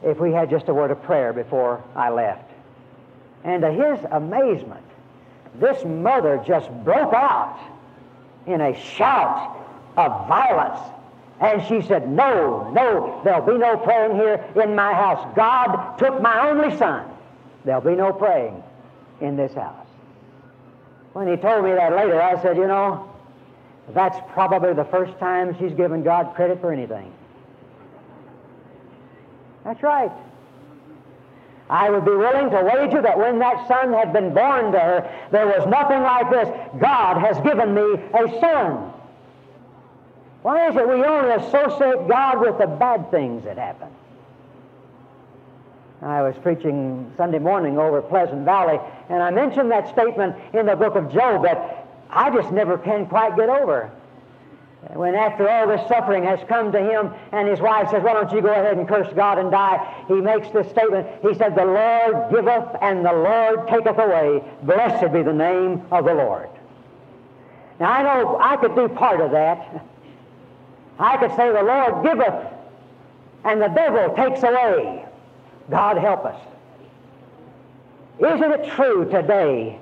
if 0.04 0.18
we 0.18 0.32
had 0.32 0.50
just 0.50 0.68
a 0.68 0.75
word 0.75 0.90
of 0.90 1.02
prayer 1.02 1.32
before 1.32 1.82
I 1.94 2.11
left? 2.11 2.50
And 3.44 3.62
to 3.62 3.70
his 3.70 4.04
amazement, 4.11 4.85
this 5.54 5.85
mother 5.85 6.42
just 6.44 6.68
broke 6.85 7.14
out 7.14 7.58
in 8.46 8.61
a 8.61 8.78
shout 8.78 9.56
of 9.96 10.28
violence. 10.28 10.80
And 11.40 11.62
she 11.66 11.83
said, 11.83 12.09
No, 12.09 12.71
no, 12.71 13.21
there'll 13.25 13.47
be 13.47 13.59
no 13.59 13.76
praying 13.76 14.16
here 14.16 14.45
in 14.62 14.75
my 14.75 14.93
house. 14.93 15.35
God 15.37 15.97
took 15.99 16.21
my 16.23 16.49
only 16.49 16.76
son. 16.78 17.11
There'll 17.64 17.83
be 17.83 17.95
no 17.95 18.12
praying 18.12 18.62
in 19.21 19.37
this 19.37 19.52
house. 19.52 19.87
When 21.12 21.28
he 21.28 21.37
told 21.37 21.64
me 21.64 21.73
that 21.73 21.93
later, 21.95 22.21
I 22.21 22.40
said, 22.43 22.57
You 22.57 22.66
know, 22.66 23.11
that's 23.95 24.16
probably 24.33 24.73
the 24.73 24.85
first 24.85 25.19
time 25.19 25.57
she's 25.59 25.73
given 25.73 26.02
God 26.02 26.35
credit 26.35 26.61
for 26.61 26.73
anything. 26.73 27.12
That's 29.64 29.83
right. 29.83 30.12
I 31.69 31.90
would 31.90 32.05
be 32.05 32.12
willing 32.12 32.50
to 32.50 32.62
wager 32.62 33.02
that 33.02 33.19
when 33.19 33.40
that 33.40 33.66
son 33.66 33.93
had 33.93 34.12
been 34.12 34.33
born 34.33 34.73
to 34.73 34.78
her, 34.78 35.28
there 35.33 35.47
was 35.47 35.66
nothing 35.66 36.00
like 36.00 36.31
this. 36.31 36.49
God 36.81 37.19
has 37.19 37.38
given 37.40 37.75
me 37.75 37.95
a 38.14 38.40
son. 38.40 38.93
Why 40.47 40.69
is 40.69 40.76
it 40.76 40.88
we 40.88 41.03
only 41.03 41.45
associate 41.45 42.07
God 42.07 42.41
with 42.41 42.57
the 42.59 42.69
bad 42.69 43.11
things 43.11 43.43
that 43.47 43.59
happen? 43.59 43.88
I 46.00 46.23
was 46.23 46.37
preaching 46.41 47.12
Sunday 47.17 47.41
morning 47.41 47.79
over 47.79 48.00
Pleasant 48.00 48.45
Valley, 48.45 48.79
and 49.09 49.21
I 49.25 49.33
mentioned 49.33 49.73
that 49.73 49.88
statement 49.88 50.37
in 50.55 50.67
the 50.67 50.76
book 50.76 50.95
of 50.95 51.12
Job 51.12 51.43
that 51.43 51.88
I 52.11 52.31
just 52.31 52.53
never 52.53 52.79
can 52.79 53.07
quite 53.07 53.35
get 53.37 53.49
over. 53.49 53.91
When 54.93 55.17
after 55.17 55.50
all 55.50 55.67
this 55.67 55.85
suffering 55.88 56.23
has 56.23 56.38
come 56.49 56.71
to 56.71 56.79
him, 56.79 57.12
and 57.33 57.49
his 57.49 57.59
wife 57.59 57.91
says, 57.91 58.05
Why 58.05 58.12
don't 58.12 58.31
you 58.31 58.41
go 58.41 58.53
ahead 58.53 58.79
and 58.79 58.87
curse 58.87 59.12
God 59.15 59.38
and 59.38 59.50
die? 59.50 60.05
He 60.07 60.15
makes 60.15 60.49
this 60.50 60.71
statement. 60.71 61.09
He 61.23 61.35
said, 61.35 61.57
The 61.57 61.65
Lord 61.65 62.31
giveth 62.31 62.69
and 62.83 63.05
the 63.05 63.12
Lord 63.12 63.67
taketh 63.67 63.99
away. 63.99 64.45
Blessed 64.62 65.12
be 65.12 65.25
the 65.25 65.33
name 65.33 65.83
of 65.91 66.05
the 66.05 66.15
Lord. 66.15 66.49
Now 67.81 67.91
I 67.91 68.03
know 68.05 68.38
I 68.41 68.57
could 68.59 68.76
do 68.76 68.87
part 68.87 69.21
of 69.21 69.33
that. 69.33 69.85
I 70.99 71.17
could 71.19 71.31
say, 71.37 71.53
The 71.53 71.62
Lord 71.62 72.05
giveth 72.05 72.53
and 73.45 73.62
the 73.62 73.69
devil 73.69 74.15
takes 74.15 74.43
away. 74.43 75.05
God 75.71 75.97
help 75.99 76.25
us. 76.25 76.41
Isn't 78.19 78.53
it 78.53 78.71
true 78.73 79.05
today 79.11 79.79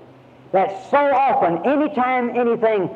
that 0.52 0.90
so 0.90 0.99
often, 0.99 1.64
anytime 1.64 2.30
anything 2.37 2.90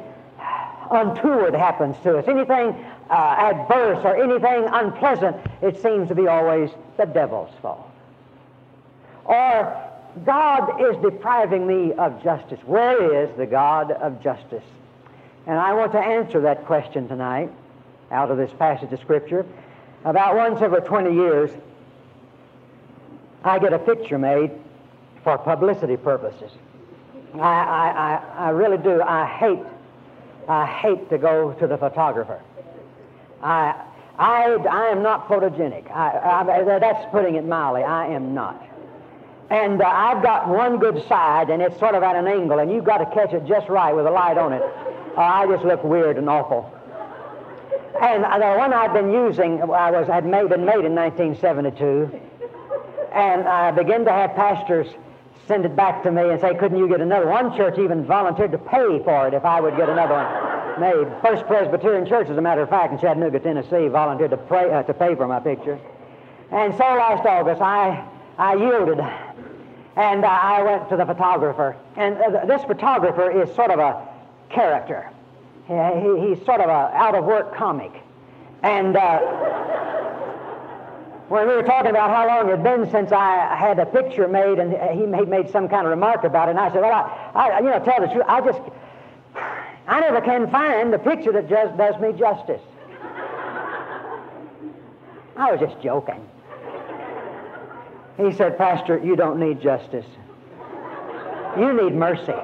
untoward 0.90 1.54
happens 1.54 1.96
to 2.02 2.18
us, 2.18 2.28
anything 2.28 2.74
uh, 3.10 3.14
adverse 3.14 4.04
or 4.04 4.16
anything 4.16 4.64
unpleasant, 4.72 5.36
it 5.62 5.80
seems 5.80 6.08
to 6.08 6.14
be 6.14 6.26
always 6.26 6.70
the 6.96 7.06
devil's 7.06 7.54
fault? 7.62 7.88
Or 9.24 9.76
God 10.24 10.80
is 10.80 10.96
depriving 11.02 11.66
me 11.66 11.92
of 11.94 12.22
justice. 12.22 12.60
Where 12.64 13.22
is 13.22 13.34
the 13.36 13.46
God 13.46 13.92
of 13.92 14.22
justice? 14.22 14.64
And 15.46 15.58
I 15.58 15.72
want 15.72 15.92
to 15.92 15.98
answer 15.98 16.40
that 16.42 16.66
question 16.66 17.08
tonight 17.08 17.50
out 18.10 18.30
of 18.30 18.36
this 18.36 18.50
passage 18.58 18.92
of 18.92 19.00
Scripture. 19.00 19.44
About 20.04 20.36
once 20.36 20.60
every 20.62 20.80
20 20.80 21.14
years, 21.14 21.50
I 23.44 23.58
get 23.58 23.72
a 23.72 23.78
picture 23.78 24.18
made 24.18 24.50
for 25.24 25.38
publicity 25.38 25.96
purposes. 25.96 26.50
I, 27.34 27.38
I, 27.38 27.88
I, 27.88 28.46
I 28.46 28.50
really 28.50 28.78
do. 28.78 29.02
I 29.02 29.26
hate, 29.26 29.64
I 30.48 30.66
hate 30.66 31.10
to 31.10 31.18
go 31.18 31.52
to 31.54 31.66
the 31.66 31.76
photographer. 31.76 32.40
I, 33.42 33.74
I, 34.18 34.54
I 34.54 34.86
am 34.86 35.02
not 35.02 35.28
photogenic. 35.28 35.90
I, 35.90 36.40
I, 36.40 36.78
that's 36.78 37.10
putting 37.10 37.36
it 37.36 37.44
mildly. 37.44 37.84
I 37.84 38.06
am 38.08 38.34
not. 38.34 38.64
And 39.50 39.80
uh, 39.80 39.86
I've 39.86 40.22
got 40.22 40.48
one 40.48 40.78
good 40.78 41.06
side, 41.08 41.50
and 41.50 41.62
it's 41.62 41.78
sort 41.78 41.94
of 41.94 42.02
at 42.02 42.16
an 42.16 42.26
angle, 42.26 42.58
and 42.58 42.70
you've 42.70 42.84
got 42.84 42.98
to 42.98 43.06
catch 43.14 43.32
it 43.32 43.46
just 43.46 43.68
right 43.68 43.94
with 43.94 44.06
a 44.06 44.10
light 44.10 44.36
on 44.36 44.52
it. 44.52 44.62
Uh, 45.16 45.20
I 45.20 45.46
just 45.46 45.64
look 45.64 45.82
weird 45.84 46.18
and 46.18 46.28
awful. 46.28 46.70
And 48.00 48.24
the 48.24 48.54
one 48.56 48.72
I've 48.72 48.92
been 48.92 49.12
using 49.12 49.62
I 49.62 49.90
was 49.90 50.06
had 50.06 50.24
made, 50.24 50.48
been 50.48 50.64
made 50.64 50.84
in 50.84 50.94
1972, 50.94 52.10
and 53.12 53.48
I 53.48 53.70
began 53.70 54.04
to 54.04 54.12
have 54.12 54.34
pastors 54.34 54.86
send 55.46 55.64
it 55.64 55.74
back 55.74 56.02
to 56.02 56.12
me 56.12 56.28
and 56.28 56.40
say, 56.40 56.54
couldn't 56.54 56.78
you 56.78 56.88
get 56.88 57.00
another? 57.00 57.26
One 57.26 57.56
church 57.56 57.78
even 57.78 58.04
volunteered 58.04 58.52
to 58.52 58.58
pay 58.58 59.02
for 59.02 59.28
it 59.28 59.34
if 59.34 59.44
I 59.44 59.60
would 59.60 59.76
get 59.76 59.88
another 59.88 60.14
one 60.14 60.80
made. 60.80 61.08
First 61.22 61.46
Presbyterian 61.46 62.06
Church, 62.06 62.28
as 62.28 62.36
a 62.36 62.40
matter 62.40 62.62
of 62.62 62.68
fact, 62.68 62.92
in 62.92 62.98
Chattanooga, 62.98 63.40
Tennessee, 63.40 63.88
volunteered 63.88 64.30
to, 64.30 64.36
pray, 64.36 64.70
uh, 64.70 64.82
to 64.82 64.94
pay 64.94 65.14
for 65.14 65.26
my 65.26 65.40
picture. 65.40 65.78
And 66.50 66.72
so 66.74 66.84
last 66.84 67.26
August, 67.26 67.60
I, 67.60 68.06
I 68.36 68.54
yielded 68.54 69.00
and 69.96 70.24
uh, 70.24 70.28
I 70.28 70.62
went 70.62 70.88
to 70.90 70.96
the 70.96 71.04
photographer. 71.04 71.76
And 71.96 72.16
uh, 72.18 72.46
this 72.46 72.62
photographer 72.64 73.30
is 73.42 73.52
sort 73.54 73.70
of 73.70 73.80
a 73.80 74.06
character. 74.48 75.10
He, 75.68 76.28
he's 76.28 76.44
sort 76.46 76.62
of 76.62 76.70
a 76.70 76.96
out 76.96 77.14
of 77.14 77.24
work 77.24 77.54
comic. 77.54 77.92
And 78.62 78.96
uh, 78.96 79.18
when 81.28 81.46
we 81.46 81.54
were 81.54 81.62
talking 81.62 81.90
about 81.90 82.10
how 82.10 82.26
long 82.26 82.48
it 82.48 82.50
had 82.56 82.64
been 82.64 82.90
since 82.90 83.12
I 83.12 83.54
had 83.54 83.78
a 83.78 83.84
picture 83.84 84.26
made, 84.28 84.58
and 84.58 84.72
he 84.98 85.04
made 85.04 85.50
some 85.50 85.68
kind 85.68 85.86
of 85.86 85.90
remark 85.90 86.24
about 86.24 86.48
it, 86.48 86.52
and 86.52 86.60
I 86.60 86.72
said, 86.72 86.80
Well, 86.80 86.92
I, 87.34 87.50
I 87.50 87.58
you 87.58 87.66
know, 87.66 87.84
tell 87.84 88.00
the 88.00 88.06
truth, 88.06 88.24
I 88.26 88.40
just, 88.40 88.60
I 89.86 90.00
never 90.00 90.22
can 90.22 90.50
find 90.50 90.90
the 90.90 90.98
picture 90.98 91.32
that 91.32 91.50
just 91.50 91.76
does 91.76 92.00
me 92.00 92.12
justice. 92.18 92.62
I 95.36 95.52
was 95.52 95.60
just 95.60 95.80
joking. 95.82 96.26
He 98.16 98.32
said, 98.32 98.58
Pastor, 98.58 98.98
you 98.98 99.14
don't 99.14 99.38
need 99.38 99.60
justice. 99.60 100.06
You 101.56 101.72
need 101.72 101.94
mercy. 101.94 102.34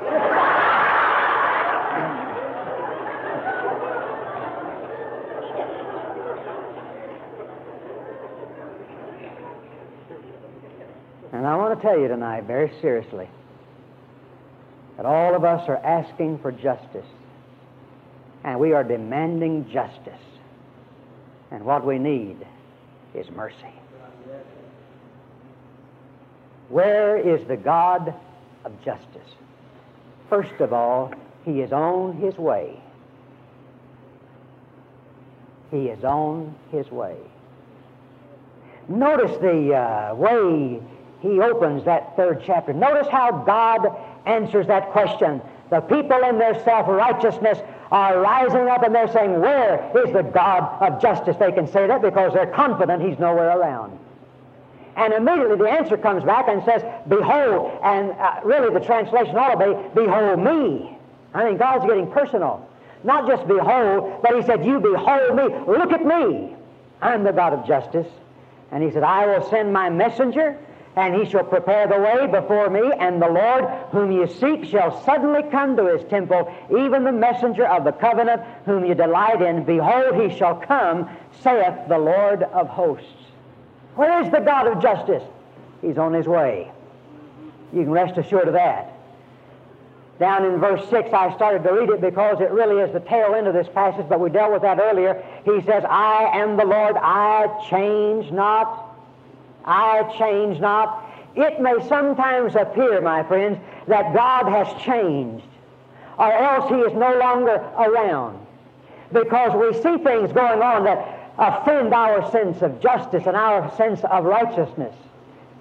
And 11.34 11.44
I 11.52 11.56
want 11.56 11.73
to 11.73 11.73
tell 11.84 12.00
you 12.00 12.08
tonight, 12.08 12.44
very 12.44 12.72
seriously, 12.80 13.28
that 14.96 15.04
all 15.04 15.36
of 15.36 15.44
us 15.44 15.68
are 15.68 15.76
asking 15.76 16.38
for 16.38 16.50
justice. 16.50 17.06
And 18.42 18.58
we 18.58 18.72
are 18.72 18.82
demanding 18.82 19.70
justice. 19.70 20.12
And 21.50 21.62
what 21.64 21.86
we 21.86 21.98
need 21.98 22.38
is 23.14 23.30
mercy. 23.30 23.74
Where 26.70 27.18
is 27.18 27.46
the 27.46 27.56
God 27.56 28.14
of 28.64 28.72
justice? 28.82 29.30
First 30.30 30.58
of 30.60 30.72
all, 30.72 31.12
He 31.44 31.60
is 31.60 31.70
on 31.70 32.16
His 32.16 32.38
way. 32.38 32.80
He 35.70 35.88
is 35.88 36.02
on 36.02 36.54
His 36.72 36.90
way. 36.90 37.16
Notice 38.88 39.36
the 39.42 39.74
uh, 39.74 40.14
way 40.14 40.80
he 41.20 41.40
opens 41.40 41.84
that 41.84 42.16
third 42.16 42.42
chapter. 42.44 42.72
Notice 42.72 43.08
how 43.08 43.30
God 43.46 43.96
answers 44.26 44.66
that 44.66 44.90
question. 44.90 45.40
The 45.70 45.80
people 45.80 46.22
in 46.24 46.38
their 46.38 46.62
self 46.64 46.86
righteousness 46.88 47.58
are 47.90 48.20
rising 48.20 48.68
up 48.68 48.82
and 48.82 48.94
they're 48.94 49.12
saying, 49.12 49.40
Where 49.40 49.90
is 50.04 50.12
the 50.12 50.22
God 50.22 50.82
of 50.82 51.00
justice? 51.00 51.36
They 51.38 51.52
can 51.52 51.66
say 51.66 51.86
that 51.86 52.02
because 52.02 52.32
they're 52.32 52.52
confident 52.52 53.02
He's 53.02 53.18
nowhere 53.18 53.58
around. 53.58 53.98
And 54.96 55.12
immediately 55.12 55.56
the 55.56 55.70
answer 55.70 55.96
comes 55.96 56.22
back 56.22 56.48
and 56.48 56.62
says, 56.64 56.82
Behold, 57.08 57.80
and 57.82 58.12
uh, 58.12 58.40
really 58.44 58.72
the 58.72 58.84
translation 58.84 59.36
ought 59.36 59.54
to 59.54 59.58
be, 59.58 60.00
Behold 60.02 60.38
me. 60.38 60.96
I 61.32 61.44
mean, 61.44 61.56
God's 61.56 61.86
getting 61.86 62.10
personal. 62.10 62.68
Not 63.02 63.26
just 63.26 63.46
behold, 63.46 64.22
but 64.22 64.34
He 64.36 64.42
said, 64.42 64.64
You 64.64 64.80
behold 64.80 65.36
me. 65.36 65.42
Look 65.66 65.92
at 65.92 66.04
me. 66.04 66.54
I'm 67.02 67.24
the 67.24 67.32
God 67.32 67.52
of 67.52 67.66
justice. 67.66 68.06
And 68.70 68.82
He 68.82 68.90
said, 68.90 69.02
I 69.02 69.26
will 69.26 69.48
send 69.50 69.72
my 69.72 69.90
messenger 69.90 70.58
and 70.96 71.14
he 71.14 71.28
shall 71.28 71.44
prepare 71.44 71.88
the 71.88 71.98
way 71.98 72.26
before 72.26 72.70
me, 72.70 72.92
and 72.98 73.20
the 73.20 73.28
Lord 73.28 73.64
whom 73.90 74.12
you 74.12 74.28
seek 74.28 74.64
shall 74.64 75.02
suddenly 75.04 75.42
come 75.50 75.76
to 75.76 75.86
his 75.86 76.08
temple, 76.08 76.52
even 76.70 77.02
the 77.04 77.12
messenger 77.12 77.66
of 77.66 77.84
the 77.84 77.92
covenant 77.92 78.42
whom 78.64 78.84
you 78.84 78.94
delight 78.94 79.42
in. 79.42 79.64
Behold, 79.64 80.20
he 80.22 80.36
shall 80.36 80.54
come, 80.54 81.08
saith 81.40 81.88
the 81.88 81.98
Lord 81.98 82.44
of 82.44 82.68
hosts. 82.68 83.08
Where 83.96 84.22
is 84.22 84.30
the 84.30 84.40
God 84.40 84.68
of 84.68 84.80
justice? 84.80 85.22
He's 85.82 85.98
on 85.98 86.12
his 86.12 86.26
way. 86.26 86.70
You 87.72 87.82
can 87.82 87.90
rest 87.90 88.16
assured 88.16 88.46
of 88.46 88.54
that. 88.54 88.92
Down 90.20 90.44
in 90.44 90.60
verse 90.60 90.88
6, 90.90 91.12
I 91.12 91.34
started 91.34 91.64
to 91.64 91.72
read 91.72 91.90
it 91.90 92.00
because 92.00 92.40
it 92.40 92.52
really 92.52 92.80
is 92.80 92.92
the 92.92 93.00
tail 93.00 93.34
end 93.34 93.48
of 93.48 93.54
this 93.54 93.66
passage, 93.74 94.06
but 94.08 94.20
we 94.20 94.30
dealt 94.30 94.52
with 94.52 94.62
that 94.62 94.78
earlier. 94.78 95.24
He 95.44 95.60
says, 95.62 95.82
I 95.88 96.30
am 96.34 96.56
the 96.56 96.64
Lord, 96.64 96.96
I 96.96 97.48
change 97.68 98.30
not. 98.30 98.83
I 99.64 100.02
change 100.18 100.60
not. 100.60 101.10
It 101.34 101.60
may 101.60 101.74
sometimes 101.88 102.54
appear, 102.54 103.00
my 103.00 103.22
friends, 103.24 103.58
that 103.88 104.14
God 104.14 104.48
has 104.48 104.82
changed, 104.82 105.46
or 106.18 106.32
else 106.32 106.70
He 106.70 106.76
is 106.76 106.92
no 106.92 107.18
longer 107.18 107.56
around. 107.78 108.38
Because 109.12 109.52
we 109.54 109.74
see 109.82 110.02
things 110.02 110.32
going 110.32 110.62
on 110.62 110.84
that 110.84 111.32
offend 111.38 111.92
our 111.92 112.30
sense 112.30 112.62
of 112.62 112.80
justice 112.80 113.24
and 113.26 113.36
our 113.36 113.74
sense 113.76 114.00
of 114.04 114.24
righteousness. 114.24 114.94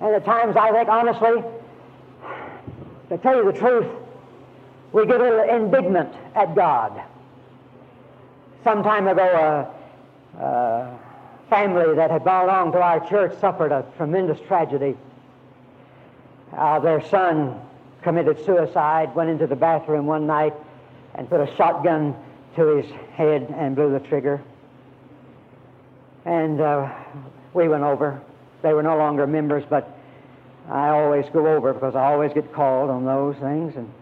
And 0.01 0.13
at 0.13 0.25
times 0.25 0.55
I 0.55 0.71
think, 0.71 0.89
honestly, 0.89 1.43
to 3.09 3.17
tell 3.17 3.37
you 3.37 3.51
the 3.51 3.57
truth, 3.57 3.87
we 4.91 5.05
get 5.07 5.19
a 5.19 5.23
little 5.23 5.55
indignant 5.55 6.13
at 6.35 6.55
God. 6.55 7.01
Some 8.63 8.83
time 8.83 9.07
ago, 9.07 9.71
uh, 10.37 10.41
uh, 10.41 10.97
family 11.53 11.93
that 11.93 12.09
had 12.09 12.23
belonged 12.23 12.73
to 12.73 12.81
our 12.81 13.07
church 13.07 13.37
suffered 13.39 13.71
a 13.71 13.85
tremendous 13.95 14.39
tragedy. 14.47 14.97
Uh, 16.57 16.79
their 16.79 16.99
son 17.09 17.61
committed 18.01 18.43
suicide, 18.43 19.13
went 19.13 19.29
into 19.29 19.45
the 19.45 19.55
bathroom 19.55 20.07
one 20.07 20.25
night 20.25 20.53
and 21.13 21.29
put 21.29 21.39
a 21.39 21.55
shotgun 21.55 22.15
to 22.55 22.77
his 22.77 22.91
head 23.11 23.53
and 23.55 23.75
blew 23.75 23.91
the 23.91 23.99
trigger. 23.99 24.41
And 26.25 26.59
uh, 26.59 26.91
we 27.53 27.67
went 27.67 27.83
over. 27.83 28.19
They 28.63 28.73
were 28.73 28.81
no 28.81 28.97
longer 28.97 29.27
members, 29.27 29.63
but 29.69 29.95
I 30.71 30.89
always 30.89 31.25
go 31.31 31.45
over 31.45 31.71
because 31.71 31.95
I 31.95 32.13
always 32.13 32.33
get 32.33 32.51
called 32.51 32.89
on 32.89 33.05
those 33.05 33.35
things. 33.35 33.75
And 33.75 33.93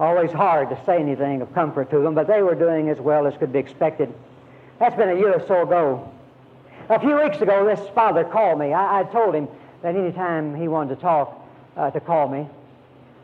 always 0.00 0.32
hard 0.32 0.68
to 0.70 0.84
say 0.84 0.98
anything 0.98 1.42
of 1.42 1.54
comfort 1.54 1.90
to 1.90 2.00
them, 2.00 2.16
but 2.16 2.26
they 2.26 2.42
were 2.42 2.56
doing 2.56 2.88
as 2.88 2.98
well 2.98 3.28
as 3.28 3.36
could 3.38 3.52
be 3.52 3.60
expected. 3.60 4.12
That's 4.80 4.96
been 4.96 5.10
a 5.10 5.14
year 5.14 5.34
or 5.34 5.46
so 5.46 5.62
ago. 5.62 6.10
A 6.90 7.00
few 7.00 7.16
weeks 7.16 7.40
ago, 7.40 7.64
this 7.64 7.80
father 7.94 8.24
called 8.24 8.58
me. 8.58 8.72
I, 8.74 9.00
I 9.00 9.04
told 9.04 9.34
him 9.34 9.48
that 9.82 9.96
any 9.96 10.12
time 10.12 10.54
he 10.54 10.68
wanted 10.68 10.96
to 10.96 11.00
talk, 11.00 11.46
uh, 11.76 11.90
to 11.90 12.00
call 12.00 12.28
me. 12.28 12.46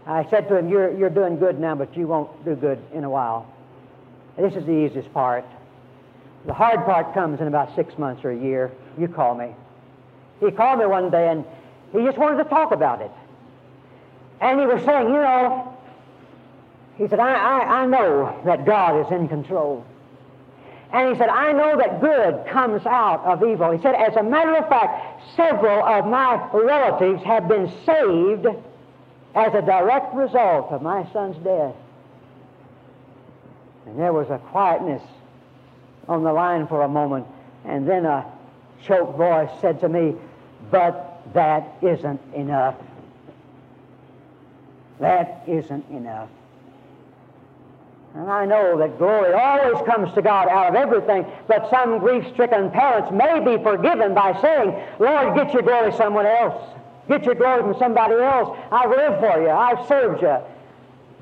I 0.06 0.28
said 0.30 0.48
to 0.48 0.56
him, 0.56 0.68
you're, 0.68 0.96
you're 0.96 1.10
doing 1.10 1.38
good 1.38 1.60
now, 1.60 1.74
but 1.74 1.94
you 1.96 2.06
won't 2.06 2.44
do 2.44 2.54
good 2.54 2.82
in 2.94 3.04
a 3.04 3.10
while. 3.10 3.46
This 4.38 4.54
is 4.54 4.64
the 4.64 4.72
easiest 4.72 5.12
part. 5.12 5.44
The 6.46 6.54
hard 6.54 6.86
part 6.86 7.12
comes 7.12 7.40
in 7.40 7.48
about 7.48 7.74
six 7.76 7.98
months 7.98 8.24
or 8.24 8.30
a 8.30 8.36
year. 8.36 8.70
You 8.98 9.08
call 9.08 9.34
me. 9.34 9.54
He 10.40 10.50
called 10.50 10.78
me 10.78 10.86
one 10.86 11.10
day 11.10 11.28
and 11.28 11.44
he 11.92 12.02
just 12.02 12.16
wanted 12.16 12.42
to 12.42 12.48
talk 12.48 12.72
about 12.72 13.02
it. 13.02 13.10
And 14.40 14.58
he 14.58 14.66
was 14.66 14.82
saying, 14.84 15.08
you 15.08 15.12
know, 15.12 15.76
he 16.96 17.08
said, 17.08 17.20
I, 17.20 17.34
I, 17.34 17.82
I 17.82 17.86
know 17.86 18.40
that 18.46 18.64
God 18.64 19.04
is 19.04 19.12
in 19.12 19.28
control. 19.28 19.84
And 20.92 21.12
he 21.12 21.18
said, 21.18 21.28
I 21.28 21.52
know 21.52 21.76
that 21.76 22.00
good 22.00 22.46
comes 22.50 22.84
out 22.84 23.24
of 23.24 23.44
evil. 23.44 23.70
He 23.70 23.80
said, 23.80 23.94
as 23.94 24.16
a 24.16 24.22
matter 24.22 24.56
of 24.56 24.68
fact, 24.68 25.22
several 25.36 25.84
of 25.84 26.06
my 26.06 26.50
relatives 26.52 27.22
have 27.22 27.46
been 27.46 27.72
saved 27.86 28.46
as 29.34 29.54
a 29.54 29.62
direct 29.62 30.14
result 30.14 30.72
of 30.72 30.82
my 30.82 31.06
son's 31.12 31.36
death. 31.44 31.74
And 33.86 33.98
there 33.98 34.12
was 34.12 34.28
a 34.30 34.38
quietness 34.38 35.02
on 36.08 36.24
the 36.24 36.32
line 36.32 36.66
for 36.66 36.82
a 36.82 36.88
moment, 36.88 37.26
and 37.64 37.88
then 37.88 38.04
a 38.04 38.26
choked 38.84 39.16
voice 39.16 39.50
said 39.60 39.80
to 39.80 39.88
me, 39.88 40.16
But 40.72 41.22
that 41.34 41.76
isn't 41.82 42.20
enough. 42.34 42.74
That 44.98 45.44
isn't 45.46 45.88
enough. 45.90 46.28
And 48.14 48.28
I 48.28 48.44
know 48.44 48.76
that 48.78 48.98
glory 48.98 49.32
always 49.32 49.86
comes 49.86 50.12
to 50.14 50.22
God 50.22 50.48
out 50.48 50.70
of 50.70 50.74
everything, 50.74 51.24
but 51.46 51.70
some 51.70 52.00
grief 52.00 52.24
stricken 52.32 52.70
parents 52.70 53.10
may 53.12 53.38
be 53.38 53.62
forgiven 53.62 54.14
by 54.14 54.38
saying, 54.40 54.74
Lord, 54.98 55.36
get 55.36 55.52
your 55.52 55.62
glory 55.62 55.92
somewhere 55.92 56.36
else. 56.38 56.76
Get 57.08 57.24
your 57.24 57.36
glory 57.36 57.62
from 57.62 57.78
somebody 57.78 58.14
else. 58.14 58.56
I've 58.72 58.90
lived 58.90 59.20
for 59.20 59.40
you. 59.40 59.50
I've 59.50 59.86
served 59.86 60.22
you. 60.22 60.36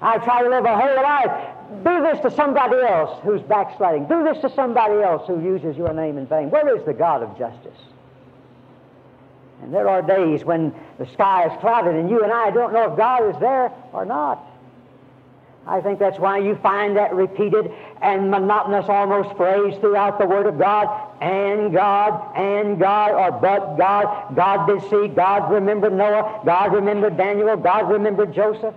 I've 0.01 0.25
tried 0.25 0.45
to 0.45 0.49
live 0.49 0.65
a 0.65 0.79
holy 0.79 0.97
life. 0.97 1.55
Do 1.85 2.03
this 2.03 2.21
to 2.21 2.31
somebody 2.31 2.77
else 2.77 3.21
who's 3.23 3.43
backsliding. 3.43 4.07
Do 4.07 4.25
this 4.25 4.39
to 4.41 4.55
somebody 4.55 5.03
else 5.03 5.27
who 5.27 5.43
uses 5.43 5.77
your 5.77 5.93
name 5.93 6.17
in 6.17 6.27
vain. 6.27 6.51
Where 6.51 6.75
is 6.75 6.85
the 6.87 6.95
God 6.95 7.23
of 7.23 7.37
justice? 7.39 7.79
And 9.63 9.75
there 9.75 9.89
are 9.89 10.01
days 10.01 10.45
when 10.45 10.75
the 10.99 11.07
sky 11.07 11.47
is 11.53 11.61
clouded 11.61 11.97
and 11.97 12.09
you 12.09 12.23
and 12.23 12.33
I 12.33 12.51
don't 12.51 12.73
know 12.73 12.91
if 12.91 12.97
God 12.97 13.35
is 13.35 13.41
there 13.41 13.73
or 13.93 14.05
not. 14.07 14.48
I 15.69 15.83
think 15.83 15.99
that's 15.99 16.19
why 16.19 16.39
you 16.39 16.57
find 16.57 16.97
that 16.97 17.15
repeated 17.15 17.71
and 18.01 18.31
monotonous 18.31 18.87
almost 18.89 19.37
phrase 19.37 19.77
throughout 19.81 20.19
the 20.19 20.25
Word 20.25 20.47
of 20.47 20.59
God. 20.59 20.89
And 21.21 21.73
God, 21.73 22.37
and 22.37 22.79
God, 22.79 23.13
or 23.13 23.39
but 23.39 23.77
God. 23.77 24.35
God 24.35 24.67
did 24.67 24.81
see, 24.89 25.09
God 25.09 25.53
remembered 25.53 25.93
Noah, 25.93 26.41
God 26.45 26.73
remembered 26.73 27.19
Daniel, 27.19 27.55
God 27.57 27.91
remembered 27.91 28.35
Joseph. 28.35 28.75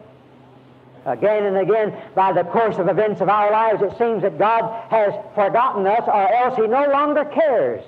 Again 1.05 1.45
and 1.45 1.57
again, 1.57 1.97
by 2.13 2.33
the 2.33 2.43
course 2.43 2.77
of 2.77 2.87
events 2.87 3.21
of 3.21 3.29
our 3.29 3.51
lives, 3.51 3.81
it 3.81 3.97
seems 3.97 4.21
that 4.21 4.37
God 4.37 4.63
has 4.91 5.13
forgotten 5.33 5.87
us, 5.87 6.03
or 6.05 6.33
else 6.35 6.57
He 6.57 6.67
no 6.67 6.87
longer 6.91 7.25
cares. 7.25 7.83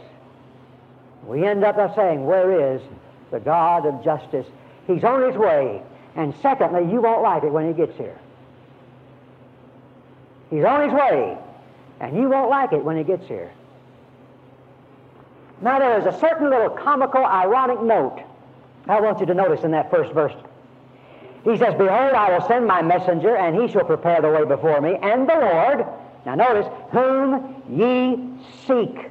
We 1.28 1.46
end 1.46 1.63
up 1.63 1.96
saying, 1.96 2.26
Where 2.26 2.74
is 2.76 2.82
the 3.32 3.39
God 3.39 3.86
of 3.86 4.04
justice? 4.04 4.48
He's 4.88 5.04
on 5.04 5.24
His 5.24 5.36
way. 5.36 5.84
And 6.16 6.34
secondly, 6.42 6.92
you 6.92 7.02
won't 7.02 7.22
like 7.22 7.44
it 7.44 7.52
when 7.52 7.68
He 7.68 7.74
gets 7.74 7.98
here. 7.98 8.18
He's 10.54 10.63
on 10.63 10.84
his 10.84 10.94
way, 10.94 11.36
and 12.00 12.16
you 12.16 12.30
won't 12.30 12.52
like 12.52 12.74
it 12.74 12.84
when 12.86 12.96
he 12.96 13.04
gets 13.04 13.28
here. 13.28 13.52
Now, 15.62 15.80
there 15.80 16.00
is 16.00 16.06
a 16.06 16.20
certain 16.20 16.48
little 16.52 16.70
comical, 16.70 17.26
ironic 17.26 17.82
note 17.82 18.22
I 18.88 19.02
want 19.02 19.20
you 19.20 19.26
to 19.26 19.34
notice 19.34 19.63
in 19.63 19.72
that 19.72 19.89
first 19.89 20.13
verse. 20.13 20.34
He 21.44 21.58
says, 21.58 21.74
Behold, 21.74 22.13
I 22.13 22.38
will 22.38 22.48
send 22.48 22.68
my 22.68 22.84
messenger, 22.84 23.36
and 23.36 23.60
he 23.60 23.68
shall 23.72 23.86
prepare 23.86 24.22
the 24.22 24.30
way 24.30 24.46
before 24.46 24.80
me, 24.80 24.96
and 25.02 25.28
the 25.28 25.34
Lord, 25.34 25.88
now 26.26 26.36
notice, 26.36 26.72
whom 26.92 27.63
ye 27.70 28.20
seek. 28.68 29.10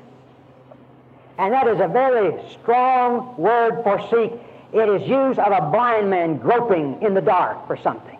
And 1.38 1.52
that 1.52 1.66
is 1.66 1.80
a 1.80 1.88
very 1.88 2.40
strong 2.52 3.34
word 3.36 3.82
for 3.82 3.98
seek. 4.10 4.38
It 4.72 4.88
is 4.88 5.08
used 5.08 5.40
of 5.40 5.50
a 5.50 5.70
blind 5.72 6.08
man 6.08 6.36
groping 6.36 7.02
in 7.02 7.14
the 7.14 7.20
dark 7.20 7.66
for 7.66 7.76
something. 7.78 8.18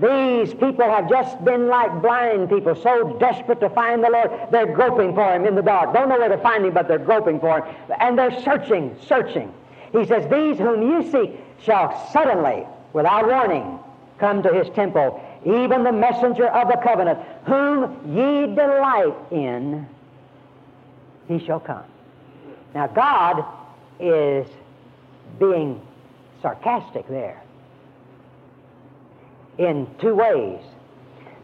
These 0.00 0.54
people 0.54 0.84
have 0.84 1.08
just 1.08 1.44
been 1.44 1.68
like 1.68 2.00
blind 2.00 2.48
people, 2.48 2.74
so 2.74 3.16
desperate 3.18 3.60
to 3.60 3.68
find 3.70 4.02
the 4.02 4.08
Lord, 4.08 4.30
they're 4.50 4.72
groping 4.72 5.14
for 5.14 5.34
Him 5.34 5.44
in 5.44 5.54
the 5.54 5.62
dark. 5.62 5.92
Don't 5.92 6.08
know 6.08 6.18
where 6.18 6.30
to 6.30 6.38
find 6.38 6.64
Him, 6.64 6.72
but 6.72 6.88
they're 6.88 6.98
groping 6.98 7.38
for 7.38 7.60
Him. 7.60 7.74
And 8.00 8.18
they're 8.18 8.40
searching, 8.42 8.96
searching. 9.06 9.52
He 9.92 10.06
says, 10.06 10.30
These 10.30 10.58
whom 10.58 10.82
you 10.82 11.10
seek 11.10 11.38
shall 11.62 12.08
suddenly, 12.10 12.66
without 12.94 13.26
warning, 13.26 13.78
come 14.18 14.42
to 14.42 14.52
His 14.52 14.70
temple, 14.74 15.22
even 15.44 15.84
the 15.84 15.92
messenger 15.92 16.48
of 16.48 16.68
the 16.68 16.78
covenant, 16.82 17.18
whom 17.44 18.16
ye 18.16 18.46
delight 18.54 19.14
in, 19.30 19.86
He 21.28 21.38
shall 21.38 21.60
come. 21.60 21.84
Now, 22.74 22.86
God 22.86 23.44
is 24.00 24.46
being 25.38 25.82
sarcastic 26.40 27.06
there 27.08 27.41
in 29.58 29.86
two 30.00 30.14
ways. 30.14 30.60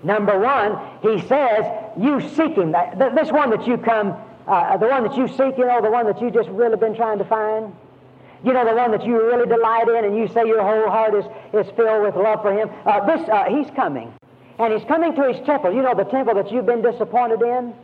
Number 0.02 0.38
one, 0.38 0.78
he 1.02 1.26
says, 1.26 1.64
you 1.98 2.20
seek 2.20 2.56
him. 2.56 2.72
This 3.14 3.30
one 3.32 3.50
that 3.50 3.66
you 3.66 3.76
come, 3.78 4.16
uh, 4.46 4.76
the 4.76 4.86
one 4.86 5.02
that 5.04 5.16
you 5.16 5.26
seek, 5.28 5.58
you 5.58 5.66
know, 5.66 5.80
the 5.82 5.90
one 5.90 6.06
that 6.06 6.20
you 6.20 6.30
just 6.30 6.48
really 6.50 6.76
been 6.76 6.94
trying 6.94 7.18
to 7.18 7.24
find. 7.24 7.74
You 8.44 8.52
know, 8.52 8.64
the 8.64 8.74
one 8.74 8.92
that 8.92 9.04
you 9.04 9.20
really 9.20 9.48
delight 9.48 9.88
in 9.88 10.04
and 10.04 10.16
you 10.16 10.28
say 10.28 10.46
your 10.46 10.62
whole 10.62 10.88
heart 10.88 11.14
is, 11.14 11.24
is 11.52 11.70
filled 11.74 12.04
with 12.04 12.14
love 12.14 12.42
for 12.42 12.52
him. 12.52 12.70
Uh, 12.86 13.04
this, 13.04 13.28
uh, 13.28 13.44
he's 13.48 13.68
coming. 13.74 14.12
And 14.60 14.72
he's 14.72 14.84
coming 14.84 15.14
to 15.16 15.32
his 15.32 15.44
temple. 15.44 15.72
You 15.72 15.82
know, 15.82 15.94
the 15.94 16.04
temple 16.04 16.34
that 16.34 16.52
you've 16.52 16.66
been 16.66 16.82
disappointed 16.82 17.42
in? 17.42 17.74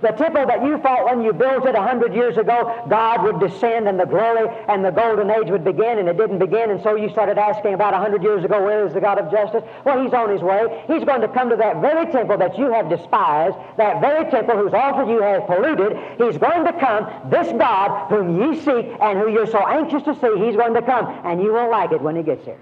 The 0.00 0.12
temple 0.12 0.46
that 0.46 0.64
you 0.64 0.78
thought 0.78 1.04
when 1.04 1.22
you 1.22 1.34
built 1.34 1.66
it 1.66 1.74
a 1.74 1.82
hundred 1.82 2.14
years 2.14 2.38
ago, 2.38 2.86
God 2.88 3.22
would 3.22 3.38
descend 3.38 3.86
and 3.86 4.00
the 4.00 4.06
glory 4.06 4.48
and 4.68 4.82
the 4.82 4.90
golden 4.90 5.30
age 5.30 5.50
would 5.50 5.62
begin, 5.62 5.98
and 5.98 6.08
it 6.08 6.16
didn't 6.16 6.38
begin, 6.38 6.70
and 6.70 6.82
so 6.82 6.94
you 6.94 7.10
started 7.10 7.36
asking 7.36 7.74
about 7.74 7.92
a 7.92 7.98
hundred 7.98 8.22
years 8.22 8.42
ago, 8.42 8.62
where 8.64 8.86
is 8.86 8.94
the 8.94 9.00
God 9.00 9.18
of 9.18 9.30
justice? 9.30 9.62
Well, 9.84 10.02
He's 10.02 10.14
on 10.14 10.30
His 10.30 10.40
way. 10.40 10.84
He's 10.86 11.04
going 11.04 11.20
to 11.20 11.28
come 11.28 11.50
to 11.50 11.56
that 11.56 11.82
very 11.82 12.10
temple 12.10 12.38
that 12.38 12.56
you 12.58 12.72
have 12.72 12.88
despised, 12.88 13.56
that 13.76 14.00
very 14.00 14.30
temple 14.30 14.56
whose 14.56 14.72
altar 14.72 15.04
you 15.04 15.20
have 15.20 15.46
polluted. 15.46 15.98
He's 16.16 16.38
going 16.38 16.64
to 16.64 16.72
come, 16.80 17.30
this 17.30 17.52
God 17.52 18.08
whom 18.08 18.40
ye 18.40 18.58
seek 18.58 18.86
and 19.02 19.18
who 19.18 19.30
you're 19.30 19.46
so 19.46 19.66
anxious 19.68 20.02
to 20.04 20.14
see, 20.14 20.46
He's 20.46 20.56
going 20.56 20.72
to 20.74 20.82
come, 20.82 21.06
and 21.24 21.42
you 21.42 21.52
won't 21.52 21.70
like 21.70 21.92
it 21.92 22.00
when 22.00 22.16
He 22.16 22.22
gets 22.22 22.46
here. 22.46 22.58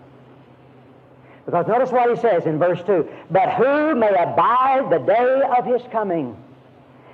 Because 1.47 1.67
notice 1.67 1.91
what 1.91 2.11
he 2.11 2.21
says 2.21 2.45
in 2.45 2.59
verse 2.59 2.83
2 2.85 3.09
But 3.31 3.55
who 3.55 3.95
may 3.95 4.11
abide 4.11 4.91
the 4.91 4.99
day 4.99 5.41
of 5.57 5.65
his 5.65 5.81
coming? 5.91 6.37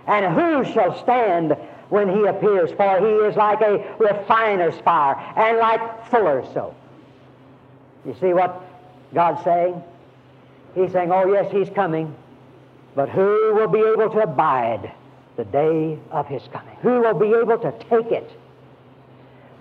And 0.06 0.34
who 0.34 0.72
shall 0.72 1.00
stand 1.02 1.56
when 1.88 2.08
he 2.08 2.24
appears? 2.24 2.70
For 2.72 2.98
he 3.00 3.26
is 3.26 3.36
like 3.36 3.60
a 3.60 3.96
refiner's 3.98 4.78
fire 4.80 5.16
and 5.36 5.58
like 5.58 6.10
fuller's 6.10 6.52
soap. 6.52 6.76
You 8.06 8.14
see 8.20 8.32
what 8.32 8.62
God's 9.14 9.42
saying? 9.44 9.82
He's 10.74 10.92
saying, 10.92 11.10
Oh, 11.12 11.26
yes, 11.26 11.50
he's 11.50 11.70
coming. 11.70 12.14
But 12.94 13.08
who 13.08 13.54
will 13.54 13.68
be 13.68 13.80
able 13.80 14.10
to 14.10 14.20
abide 14.20 14.92
the 15.36 15.44
day 15.44 15.98
of 16.10 16.26
his 16.26 16.42
coming? 16.52 16.76
Who 16.82 17.00
will 17.00 17.14
be 17.14 17.32
able 17.34 17.58
to 17.58 17.72
take 17.90 18.12
it? 18.12 18.30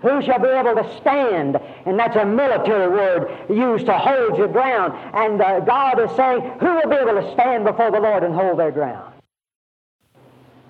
Who 0.02 0.20
shall 0.20 0.38
be 0.38 0.48
able 0.48 0.74
to 0.74 0.96
stand? 1.00 1.58
And 1.86 1.98
that's 1.98 2.16
a 2.16 2.26
military 2.26 2.88
word 2.88 3.34
used 3.48 3.86
to 3.86 3.96
hold 3.96 4.36
your 4.36 4.48
ground. 4.48 4.92
And 5.14 5.40
uh, 5.40 5.60
God 5.60 5.98
is 5.98 6.14
saying, 6.14 6.42
Who 6.60 6.74
will 6.74 6.88
be 6.88 6.96
able 6.96 7.20
to 7.22 7.32
stand 7.32 7.64
before 7.64 7.90
the 7.90 8.00
Lord 8.00 8.22
and 8.22 8.34
hold 8.34 8.58
their 8.58 8.70
ground? 8.70 9.13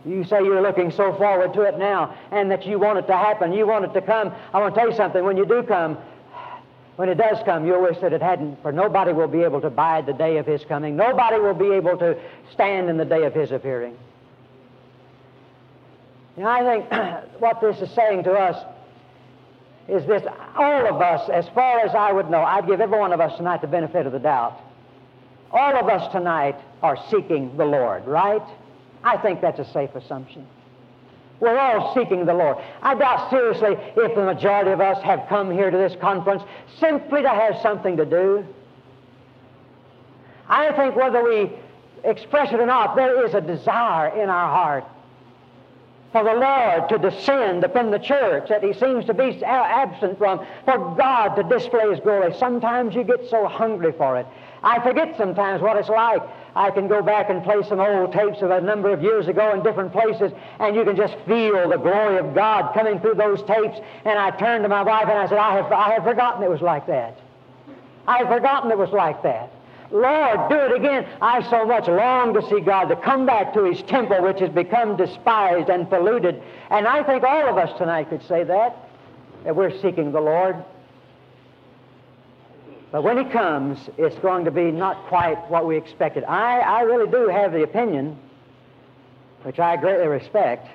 You 0.04 0.24
say 0.24 0.42
you're 0.42 0.60
looking 0.60 0.90
so 0.90 1.14
forward 1.14 1.54
to 1.54 1.62
it 1.62 1.78
now 1.78 2.14
and 2.30 2.50
that 2.50 2.66
you 2.66 2.78
want 2.78 2.98
it 2.98 3.06
to 3.06 3.16
happen, 3.16 3.52
you 3.52 3.66
want 3.66 3.84
it 3.84 3.94
to 3.94 4.02
come. 4.02 4.32
I 4.52 4.60
want 4.60 4.74
to 4.74 4.80
tell 4.80 4.90
you 4.90 4.96
something. 4.96 5.24
When 5.24 5.36
you 5.36 5.46
do 5.46 5.62
come, 5.62 5.96
when 6.96 7.08
it 7.08 7.16
does 7.16 7.38
come, 7.44 7.66
you'll 7.66 7.82
wish 7.82 7.98
that 8.00 8.12
it 8.12 8.22
hadn't, 8.22 8.60
for 8.62 8.70
nobody 8.70 9.12
will 9.12 9.28
be 9.28 9.42
able 9.42 9.60
to 9.62 9.70
bide 9.70 10.06
the 10.06 10.12
day 10.12 10.36
of 10.36 10.46
His 10.46 10.64
coming. 10.64 10.94
Nobody 10.94 11.40
will 11.40 11.54
be 11.54 11.72
able 11.72 11.96
to 11.98 12.16
stand 12.52 12.88
in 12.88 12.98
the 12.98 13.04
day 13.04 13.24
of 13.24 13.34
His 13.34 13.50
appearing. 13.50 13.96
And 16.36 16.46
I 16.46 16.60
think 16.62 16.92
what 17.40 17.60
this 17.60 17.80
is 17.80 17.90
saying 17.94 18.24
to 18.24 18.32
us 18.32 18.64
is 19.88 20.06
this 20.06 20.22
all 20.56 20.86
of 20.86 21.00
us, 21.00 21.28
as 21.30 21.48
far 21.54 21.80
as 21.80 21.94
I 21.94 22.12
would 22.12 22.30
know, 22.30 22.42
I'd 22.42 22.66
give 22.66 22.80
every 22.80 22.98
one 22.98 23.12
of 23.12 23.20
us 23.20 23.36
tonight 23.36 23.60
the 23.60 23.66
benefit 23.66 24.06
of 24.06 24.12
the 24.12 24.18
doubt. 24.18 24.60
All 25.50 25.76
of 25.76 25.88
us 25.88 26.10
tonight 26.12 26.56
are 26.82 26.98
seeking 27.10 27.56
the 27.56 27.64
Lord, 27.64 28.06
right? 28.06 28.42
I 29.04 29.16
think 29.18 29.40
that's 29.40 29.60
a 29.60 29.70
safe 29.72 29.94
assumption. 29.94 30.46
We're 31.40 31.58
all 31.58 31.94
seeking 31.94 32.24
the 32.24 32.34
Lord. 32.34 32.56
I 32.82 32.94
doubt 32.94 33.30
seriously 33.30 33.76
if 33.96 34.14
the 34.14 34.24
majority 34.24 34.70
of 34.70 34.80
us 34.80 35.02
have 35.02 35.26
come 35.28 35.50
here 35.50 35.70
to 35.70 35.76
this 35.76 35.94
conference 36.00 36.42
simply 36.80 37.22
to 37.22 37.28
have 37.28 37.60
something 37.60 37.96
to 37.96 38.06
do. 38.06 38.46
I 40.48 40.72
think 40.72 40.96
whether 40.96 41.22
we 41.22 41.52
express 42.04 42.52
it 42.52 42.60
or 42.60 42.66
not, 42.66 42.96
there 42.96 43.26
is 43.26 43.34
a 43.34 43.40
desire 43.40 44.08
in 44.20 44.30
our 44.30 44.48
heart 44.48 44.84
for 46.14 46.22
the 46.22 46.32
Lord 46.32 46.88
to 46.90 46.96
descend 46.96 47.64
upon 47.64 47.90
the 47.90 47.98
church 47.98 48.48
that 48.48 48.62
He 48.62 48.72
seems 48.72 49.04
to 49.06 49.14
be 49.14 49.42
absent 49.44 50.16
from, 50.16 50.46
for 50.64 50.94
God 50.96 51.34
to 51.34 51.42
display 51.42 51.90
His 51.90 51.98
glory. 51.98 52.32
Sometimes 52.38 52.94
you 52.94 53.02
get 53.02 53.28
so 53.28 53.48
hungry 53.48 53.90
for 53.90 54.16
it. 54.18 54.26
I 54.62 54.78
forget 54.78 55.16
sometimes 55.16 55.60
what 55.60 55.76
it's 55.76 55.88
like. 55.88 56.22
I 56.54 56.70
can 56.70 56.86
go 56.86 57.02
back 57.02 57.30
and 57.30 57.42
play 57.42 57.64
some 57.68 57.80
old 57.80 58.12
tapes 58.12 58.42
of 58.42 58.52
a 58.52 58.60
number 58.60 58.92
of 58.92 59.02
years 59.02 59.26
ago 59.26 59.54
in 59.54 59.64
different 59.64 59.92
places, 59.92 60.30
and 60.60 60.76
you 60.76 60.84
can 60.84 60.94
just 60.94 61.16
feel 61.26 61.68
the 61.68 61.78
glory 61.78 62.18
of 62.18 62.32
God 62.32 62.72
coming 62.74 63.00
through 63.00 63.16
those 63.16 63.42
tapes. 63.42 63.80
And 64.04 64.16
I 64.16 64.30
turned 64.30 64.62
to 64.62 64.68
my 64.68 64.82
wife 64.82 65.08
and 65.08 65.18
I 65.18 65.26
said, 65.26 65.38
I 65.38 65.56
have, 65.56 65.72
I 65.72 65.94
have 65.94 66.04
forgotten 66.04 66.44
it 66.44 66.48
was 66.48 66.60
like 66.60 66.86
that. 66.86 67.18
I 68.06 68.18
have 68.18 68.28
forgotten 68.28 68.70
it 68.70 68.78
was 68.78 68.90
like 68.90 69.20
that. 69.24 69.50
Lord, 69.94 70.50
do 70.50 70.56
it 70.56 70.76
again. 70.76 71.06
I 71.22 71.48
so 71.48 71.64
much 71.64 71.86
long 71.86 72.34
to 72.34 72.42
see 72.48 72.60
God 72.60 72.86
to 72.86 72.96
come 72.96 73.26
back 73.26 73.54
to 73.54 73.62
His 73.62 73.80
temple, 73.82 74.20
which 74.22 74.40
has 74.40 74.50
become 74.50 74.96
despised 74.96 75.70
and 75.70 75.88
polluted. 75.88 76.42
And 76.68 76.88
I 76.88 77.04
think 77.04 77.22
all 77.22 77.48
of 77.48 77.56
us 77.56 77.78
tonight 77.78 78.08
could 78.10 78.26
say 78.26 78.42
that, 78.42 78.76
that 79.44 79.54
we're 79.54 79.70
seeking 79.80 80.10
the 80.10 80.20
Lord. 80.20 80.56
But 82.90 83.04
when 83.04 83.24
he 83.24 83.24
comes, 83.24 83.78
it's 83.96 84.18
going 84.18 84.44
to 84.46 84.50
be 84.50 84.72
not 84.72 85.06
quite 85.06 85.38
what 85.48 85.64
we 85.64 85.76
expected. 85.76 86.24
I, 86.24 86.58
I 86.58 86.80
really 86.80 87.08
do 87.08 87.28
have 87.28 87.52
the 87.52 87.62
opinion, 87.62 88.18
which 89.44 89.60
I 89.60 89.76
greatly 89.76 90.08
respect, 90.08 90.68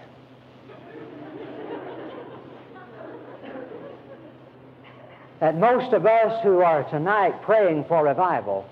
that 5.42 5.58
most 5.58 5.94
of 5.94 6.06
us 6.06 6.42
who 6.42 6.62
are 6.62 6.84
tonight 6.90 7.42
praying 7.42 7.84
for 7.86 8.06
revival 8.06 8.66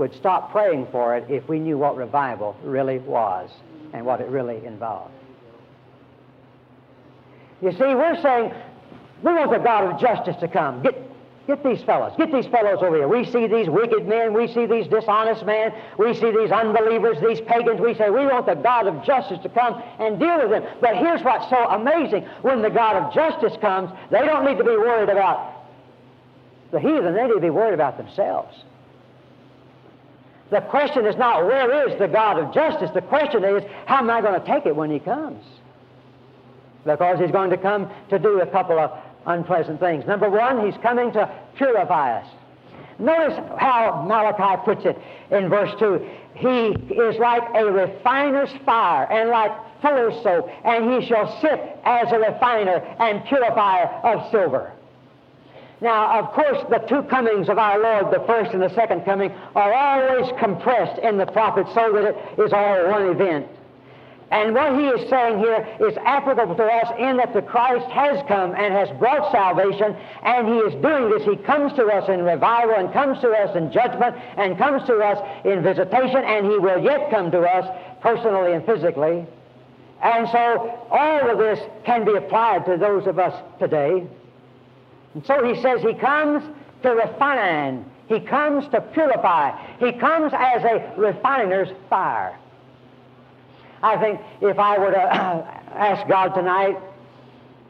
would 0.00 0.14
stop 0.14 0.50
praying 0.50 0.86
for 0.90 1.16
it 1.16 1.30
if 1.30 1.46
we 1.46 1.58
knew 1.58 1.76
what 1.76 1.94
revival 1.94 2.56
really 2.64 2.98
was 2.98 3.50
and 3.92 4.04
what 4.04 4.20
it 4.20 4.28
really 4.28 4.64
involved. 4.64 5.12
You 7.60 7.70
see, 7.72 7.94
we're 7.94 8.20
saying 8.22 8.52
we 9.22 9.34
want 9.34 9.50
the 9.50 9.58
God 9.58 9.92
of 9.92 10.00
justice 10.00 10.36
to 10.40 10.48
come. 10.48 10.82
Get 10.82 10.94
Get 11.46 11.64
these 11.64 11.82
fellows. 11.82 12.12
Get 12.16 12.30
these 12.30 12.46
fellows 12.46 12.78
over 12.80 12.94
here. 12.94 13.08
We 13.08 13.24
see 13.24 13.48
these 13.48 13.68
wicked 13.68 14.06
men. 14.06 14.32
We 14.32 14.46
see 14.46 14.66
these 14.66 14.86
dishonest 14.86 15.44
men. 15.44 15.72
We 15.98 16.14
see 16.14 16.30
these 16.30 16.52
unbelievers, 16.52 17.16
these 17.20 17.40
pagans. 17.40 17.80
We 17.80 17.94
say, 17.94 18.08
we 18.08 18.24
want 18.26 18.46
the 18.46 18.54
God 18.54 18.86
of 18.86 19.04
justice 19.04 19.40
to 19.42 19.48
come 19.48 19.82
and 19.98 20.20
deal 20.20 20.38
with 20.42 20.50
them. 20.50 20.62
But 20.80 20.96
here's 20.98 21.22
what's 21.22 21.50
so 21.50 21.56
amazing. 21.56 22.24
When 22.42 22.62
the 22.62 22.70
God 22.70 22.94
of 23.02 23.12
justice 23.12 23.54
comes, 23.60 23.90
they 24.12 24.20
don't 24.20 24.44
need 24.44 24.58
to 24.58 24.64
be 24.64 24.76
worried 24.76 25.08
about 25.08 25.66
the 26.70 26.78
heathen. 26.78 27.14
They 27.14 27.26
need 27.26 27.34
to 27.34 27.40
be 27.40 27.50
worried 27.50 27.74
about 27.74 27.96
themselves. 27.96 28.56
The 30.50 30.60
question 30.62 31.06
is 31.06 31.16
not, 31.16 31.44
where 31.44 31.88
is 31.88 31.98
the 31.98 32.08
God 32.08 32.38
of 32.38 32.52
justice? 32.52 32.90
The 32.92 33.02
question 33.02 33.44
is, 33.44 33.62
how 33.86 33.98
am 33.98 34.10
I 34.10 34.20
going 34.20 34.40
to 34.40 34.46
take 34.46 34.66
it 34.66 34.74
when 34.74 34.90
he 34.90 34.98
comes? 34.98 35.44
Because 36.84 37.20
he's 37.20 37.30
going 37.30 37.50
to 37.50 37.56
come 37.56 37.90
to 38.08 38.18
do 38.18 38.40
a 38.40 38.46
couple 38.46 38.78
of 38.78 38.90
unpleasant 39.26 39.78
things. 39.78 40.06
Number 40.06 40.28
one, 40.28 40.66
he's 40.66 40.80
coming 40.82 41.12
to 41.12 41.30
purify 41.56 42.18
us. 42.20 42.26
Notice 42.98 43.38
how 43.58 44.04
Malachi 44.06 44.62
puts 44.64 44.84
it 44.84 44.98
in 45.30 45.48
verse 45.48 45.70
2. 45.78 46.06
He 46.34 46.68
is 46.94 47.16
like 47.18 47.42
a 47.54 47.64
refiner's 47.64 48.50
fire 48.64 49.10
and 49.10 49.30
like 49.30 49.52
fuller's 49.80 50.20
soap, 50.22 50.50
and 50.64 50.92
he 50.92 51.06
shall 51.08 51.40
sit 51.40 51.60
as 51.84 52.12
a 52.12 52.18
refiner 52.18 52.76
and 52.98 53.24
purifier 53.24 53.86
of 54.04 54.30
silver. 54.30 54.72
Now, 55.80 56.18
of 56.18 56.32
course, 56.32 56.58
the 56.68 56.78
two 56.88 57.02
comings 57.04 57.48
of 57.48 57.58
our 57.58 57.80
Lord, 57.80 58.12
the 58.12 58.24
first 58.26 58.52
and 58.52 58.62
the 58.62 58.74
second 58.74 59.04
coming, 59.04 59.32
are 59.54 59.72
always 59.72 60.30
compressed 60.38 61.00
in 61.00 61.16
the 61.16 61.26
prophet 61.26 61.66
so 61.74 61.92
that 61.92 62.04
it 62.04 62.42
is 62.44 62.52
all 62.52 62.90
one 62.90 63.06
event. 63.06 63.46
And 64.30 64.54
what 64.54 64.78
he 64.78 64.86
is 64.86 65.10
saying 65.10 65.38
here 65.38 65.66
is 65.80 65.96
applicable 66.04 66.54
to 66.54 66.64
us 66.64 66.92
in 66.98 67.16
that 67.16 67.32
the 67.32 67.42
Christ 67.42 67.90
has 67.90 68.22
come 68.28 68.54
and 68.54 68.72
has 68.74 68.88
brought 68.98 69.32
salvation, 69.32 69.96
and 70.22 70.46
he 70.46 70.54
is 70.54 70.74
doing 70.82 71.10
this. 71.10 71.24
He 71.24 71.36
comes 71.36 71.72
to 71.72 71.86
us 71.86 72.08
in 72.08 72.22
revival, 72.22 72.74
and 72.76 72.92
comes 72.92 73.20
to 73.22 73.30
us 73.30 73.56
in 73.56 73.72
judgment, 73.72 74.14
and 74.36 74.56
comes 74.56 74.86
to 74.86 74.98
us 74.98 75.18
in 75.44 75.62
visitation, 75.62 76.18
and 76.18 76.46
he 76.46 76.58
will 76.58 76.78
yet 76.78 77.10
come 77.10 77.30
to 77.32 77.40
us 77.40 77.66
personally 78.02 78.52
and 78.52 78.64
physically. 78.64 79.26
And 80.02 80.28
so 80.28 80.86
all 80.90 81.30
of 81.30 81.38
this 81.38 81.58
can 81.84 82.04
be 82.04 82.14
applied 82.14 82.66
to 82.66 82.76
those 82.76 83.06
of 83.08 83.18
us 83.18 83.34
today. 83.58 84.06
And 85.14 85.24
so 85.26 85.44
he 85.44 85.60
says 85.60 85.82
he 85.82 85.94
comes 85.94 86.42
to 86.82 86.90
refine, 86.90 87.84
he 88.06 88.20
comes 88.20 88.66
to 88.68 88.80
purify, 88.80 89.50
he 89.78 89.92
comes 89.92 90.32
as 90.34 90.64
a 90.64 90.92
refiner's 90.96 91.68
fire. 91.88 92.38
I 93.82 93.96
think 93.98 94.20
if 94.40 94.58
I 94.58 94.78
were 94.78 94.90
to 94.92 95.00
ask 95.74 96.06
God 96.08 96.34
tonight 96.34 96.78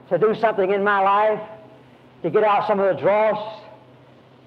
to 0.09 0.19
do 0.19 0.35
something 0.35 0.71
in 0.71 0.83
my 0.83 1.01
life, 1.01 1.49
to 2.23 2.31
get 2.31 2.45
out 2.45 2.67
some 2.67 2.81
of 2.81 2.95
the 2.95 3.01
dross, 3.01 3.63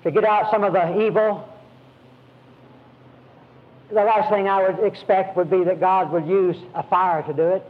to 0.04 0.12
get 0.12 0.26
out 0.26 0.52
some 0.52 0.64
of 0.64 0.74
the 0.74 1.02
evil, 1.06 1.48
the 3.90 4.04
last 4.04 4.30
thing 4.30 4.48
I 4.48 4.68
would 4.68 4.86
expect 4.86 5.38
would 5.38 5.50
be 5.50 5.64
that 5.64 5.80
God 5.80 6.12
would 6.12 6.28
use 6.28 6.58
a 6.74 6.84
fire 6.84 7.24
to 7.24 7.34
do 7.34 7.48
it. 7.50 7.70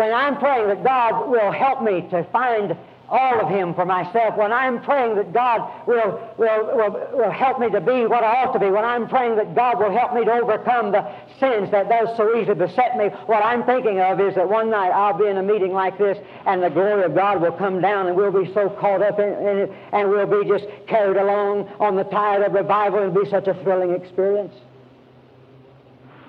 When 0.00 0.14
I'm 0.14 0.38
praying 0.38 0.68
that 0.68 0.82
God 0.82 1.28
will 1.28 1.52
help 1.52 1.82
me 1.82 2.00
to 2.08 2.24
find 2.32 2.74
all 3.10 3.38
of 3.38 3.50
Him 3.50 3.74
for 3.74 3.84
myself, 3.84 4.34
when 4.34 4.50
I'm 4.50 4.80
praying 4.80 5.16
that 5.16 5.30
God 5.30 5.70
will, 5.86 6.18
will, 6.38 6.74
will, 6.74 7.08
will 7.12 7.30
help 7.30 7.60
me 7.60 7.68
to 7.68 7.82
be 7.82 8.06
what 8.06 8.24
I 8.24 8.44
ought 8.44 8.54
to 8.54 8.58
be, 8.58 8.70
when 8.70 8.86
I'm 8.86 9.06
praying 9.06 9.36
that 9.36 9.54
God 9.54 9.78
will 9.78 9.92
help 9.94 10.14
me 10.14 10.24
to 10.24 10.32
overcome 10.32 10.92
the 10.92 11.06
sins 11.38 11.70
that 11.72 11.90
does 11.90 12.16
so 12.16 12.34
easily 12.34 12.54
beset 12.54 12.96
me, 12.96 13.08
what 13.26 13.44
I'm 13.44 13.62
thinking 13.64 14.00
of 14.00 14.18
is 14.22 14.36
that 14.36 14.48
one 14.48 14.70
night 14.70 14.88
I'll 14.88 15.18
be 15.18 15.26
in 15.26 15.36
a 15.36 15.42
meeting 15.42 15.74
like 15.74 15.98
this 15.98 16.16
and 16.46 16.62
the 16.62 16.70
glory 16.70 17.02
of 17.04 17.14
God 17.14 17.42
will 17.42 17.52
come 17.52 17.82
down 17.82 18.06
and 18.06 18.16
we'll 18.16 18.32
be 18.32 18.50
so 18.54 18.70
caught 18.70 19.02
up 19.02 19.18
in, 19.18 19.28
in 19.28 19.58
it 19.58 19.72
and 19.92 20.08
we'll 20.08 20.24
be 20.24 20.48
just 20.48 20.64
carried 20.86 21.18
along 21.18 21.68
on 21.78 21.94
the 21.94 22.04
tide 22.04 22.40
of 22.40 22.54
revival. 22.54 23.00
It'll 23.00 23.22
be 23.22 23.28
such 23.28 23.48
a 23.48 23.54
thrilling 23.62 23.90
experience. 23.90 24.54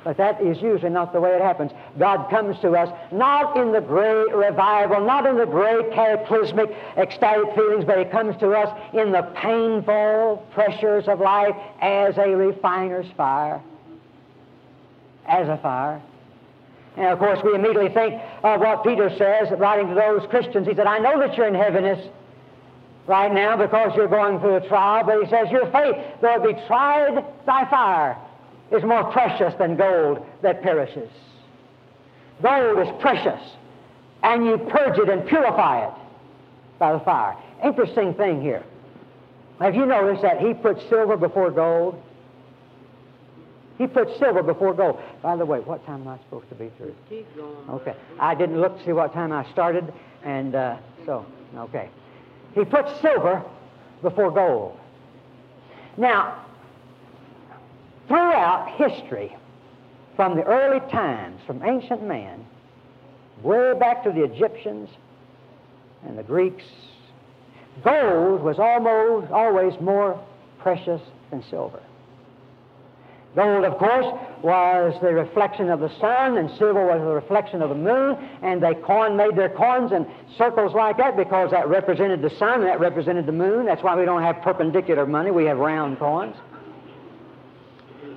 But 0.04 0.18
that 0.18 0.42
is 0.42 0.60
usually 0.62 0.90
not 0.90 1.14
the 1.14 1.22
way 1.22 1.32
it 1.36 1.42
happens. 1.42 1.72
God 2.00 2.30
comes 2.30 2.60
to 2.62 2.72
us 2.72 2.90
not 3.12 3.56
in 3.56 3.72
the 3.72 3.82
great 3.82 4.34
revival, 4.34 5.06
not 5.06 5.28
in 5.28 5.38
the 5.38 5.46
great 5.46 5.92
cataclysmic 5.94 6.76
ecstatic 6.98 7.54
feelings, 7.54 7.86
but 7.86 8.00
He 8.00 8.06
comes 8.06 8.36
to 8.40 8.52
us 8.52 8.76
in 8.94 9.12
the 9.12 9.22
painful 9.36 10.46
pressures 10.54 11.08
of 11.08 11.20
life 11.20 11.56
as 11.82 12.18
a 12.18 12.36
refiner's 12.36 13.06
fire. 13.16 13.62
As 15.28 15.48
a 15.48 15.58
fire. 15.58 16.02
And 16.98 17.08
of 17.08 17.20
course, 17.20 17.40
we 17.44 17.54
immediately 17.54 17.90
think 17.90 18.20
of 18.44 18.60
what 18.60 18.84
Peter 18.84 19.10
says, 19.18 19.50
writing 19.60 19.88
to 19.90 19.94
those 19.94 20.28
Christians. 20.30 20.68
He 20.68 20.74
said, 20.74 20.88
I 20.88 20.98
know 20.98 21.20
that 21.20 21.38
you're 21.38 21.48
in 21.48 21.54
heaviness 21.54 22.06
right 23.06 23.32
now 23.32 23.56
because 23.56 23.96
you're 23.96 24.08
going 24.08 24.40
through 24.40 24.56
a 24.56 24.68
trial, 24.68 25.06
but 25.06 25.24
he 25.24 25.30
says, 25.30 25.50
Your 25.52 25.72
faith, 25.72 25.96
though 26.22 26.44
it 26.44 26.56
be 26.56 26.68
tried 26.68 27.24
by 27.46 27.66
fire, 27.66 28.18
is 28.72 28.84
more 28.84 29.12
precious 29.12 29.54
than 29.60 29.76
gold 29.76 30.26
that 30.42 30.62
perishes. 30.62 31.10
Gold 32.42 32.88
is 32.88 32.94
precious, 33.00 33.42
and 34.24 34.46
you 34.46 34.58
purge 34.58 34.98
it 34.98 35.10
and 35.10 35.28
purify 35.28 35.86
it 35.88 35.94
by 36.80 36.94
the 36.94 37.00
fire. 37.00 37.36
Interesting 37.64 38.14
thing 38.16 38.42
here. 38.42 38.64
Have 39.60 39.76
you 39.76 39.86
noticed 39.86 40.24
that 40.24 40.40
he 40.40 40.54
put 40.54 40.78
silver 40.90 41.18
before 41.18 41.52
gold? 41.52 42.02
He 43.78 43.88
put 43.88 44.08
silver 44.18 44.42
before 44.42 44.74
gold. 44.74 45.00
By 45.22 45.36
the 45.36 45.46
way, 45.46 45.60
what 45.60 45.86
time 45.86 46.02
am 46.02 46.08
I 46.08 46.18
supposed 46.20 46.50
to 46.50 46.56
be 46.56 46.72
through? 46.78 46.96
Keep 47.10 47.36
going. 47.36 47.70
Okay. 47.70 47.96
I 48.20 48.36
didn't 48.36 48.60
look 48.60 48.78
to 48.78 48.86
see 48.86 48.94
what 48.94 49.14
time 49.14 49.32
I 49.32 49.50
started, 49.52 49.92
and 50.24 50.56
uh, 50.56 50.78
so, 51.06 51.26
okay. 51.56 51.90
He 52.54 52.66
put 52.66 52.86
silver 53.02 53.44
before 54.02 54.32
gold. 54.32 54.78
Now, 55.98 56.46
throughout 58.12 58.70
history, 58.76 59.34
from 60.18 60.36
the 60.36 60.44
early 60.44 60.82
times, 60.92 61.40
from 61.48 61.64
ancient 61.64 62.06
man, 62.06 62.46
way 63.42 63.74
back 63.80 64.04
to 64.04 64.12
the 64.12 64.22
Egyptians 64.22 64.90
and 66.06 66.18
the 66.18 66.24
Greeks, 66.24 66.66
gold 67.86 68.42
was 68.42 68.60
almost 68.60 69.32
always 69.32 69.80
more 69.80 70.22
precious 70.60 71.00
than 71.30 71.42
silver. 71.50 71.80
Gold, 73.34 73.64
of 73.64 73.78
course, 73.78 74.08
was 74.44 74.94
the 75.02 75.14
reflection 75.14 75.70
of 75.70 75.80
the 75.80 75.90
sun, 76.02 76.38
and 76.38 76.50
silver 76.58 76.86
was 76.86 77.00
the 77.00 77.14
reflection 77.14 77.62
of 77.62 77.70
the 77.70 77.76
moon, 77.76 78.18
and 78.42 78.62
they 78.62 78.74
coin, 78.74 79.16
made 79.16 79.38
their 79.38 79.48
coins 79.48 79.94
in 79.94 80.06
circles 80.38 80.74
like 80.74 80.98
that 80.98 81.16
because 81.16 81.52
that 81.52 81.70
represented 81.70 82.22
the 82.22 82.32
sun 82.32 82.56
and 82.56 82.64
that 82.64 82.82
represented 82.82 83.26
the 83.26 83.32
moon. 83.32 83.66
That's 83.66 83.82
why 83.82 83.96
we 83.96 84.04
don't 84.04 84.22
have 84.22 84.42
perpendicular 84.42 85.06
money, 85.06 85.32
we 85.32 85.46
have 85.46 85.60
round 85.60 85.98
coins. 85.98 86.36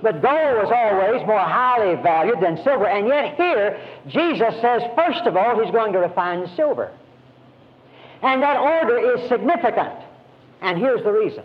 But 0.04 0.20
gold 0.20 0.58
was 0.58 0.70
always 0.70 1.26
more 1.26 1.38
highly 1.38 1.94
valued 2.02 2.38
than 2.42 2.62
silver. 2.62 2.86
And 2.86 3.08
yet 3.08 3.36
here, 3.36 3.80
Jesus 4.06 4.54
says, 4.60 4.82
first 4.94 5.22
of 5.22 5.34
all, 5.34 5.58
he's 5.58 5.72
going 5.72 5.94
to 5.94 5.98
refine 5.98 6.42
the 6.42 6.54
silver. 6.54 6.92
And 8.20 8.42
that 8.42 8.58
order 8.58 8.98
is 8.98 9.26
significant. 9.30 9.94
And 10.60 10.76
here's 10.76 11.02
the 11.02 11.10
reason. 11.10 11.44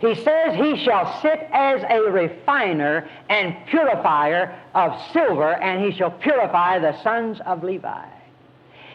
He 0.00 0.14
says 0.14 0.56
he 0.56 0.82
shall 0.82 1.20
sit 1.20 1.46
as 1.52 1.84
a 1.90 2.10
refiner 2.10 3.06
and 3.28 3.54
purifier 3.66 4.58
of 4.74 4.98
silver, 5.12 5.52
and 5.52 5.84
he 5.84 5.96
shall 5.96 6.10
purify 6.10 6.78
the 6.78 6.98
sons 7.02 7.38
of 7.44 7.62
Levi. 7.62 8.06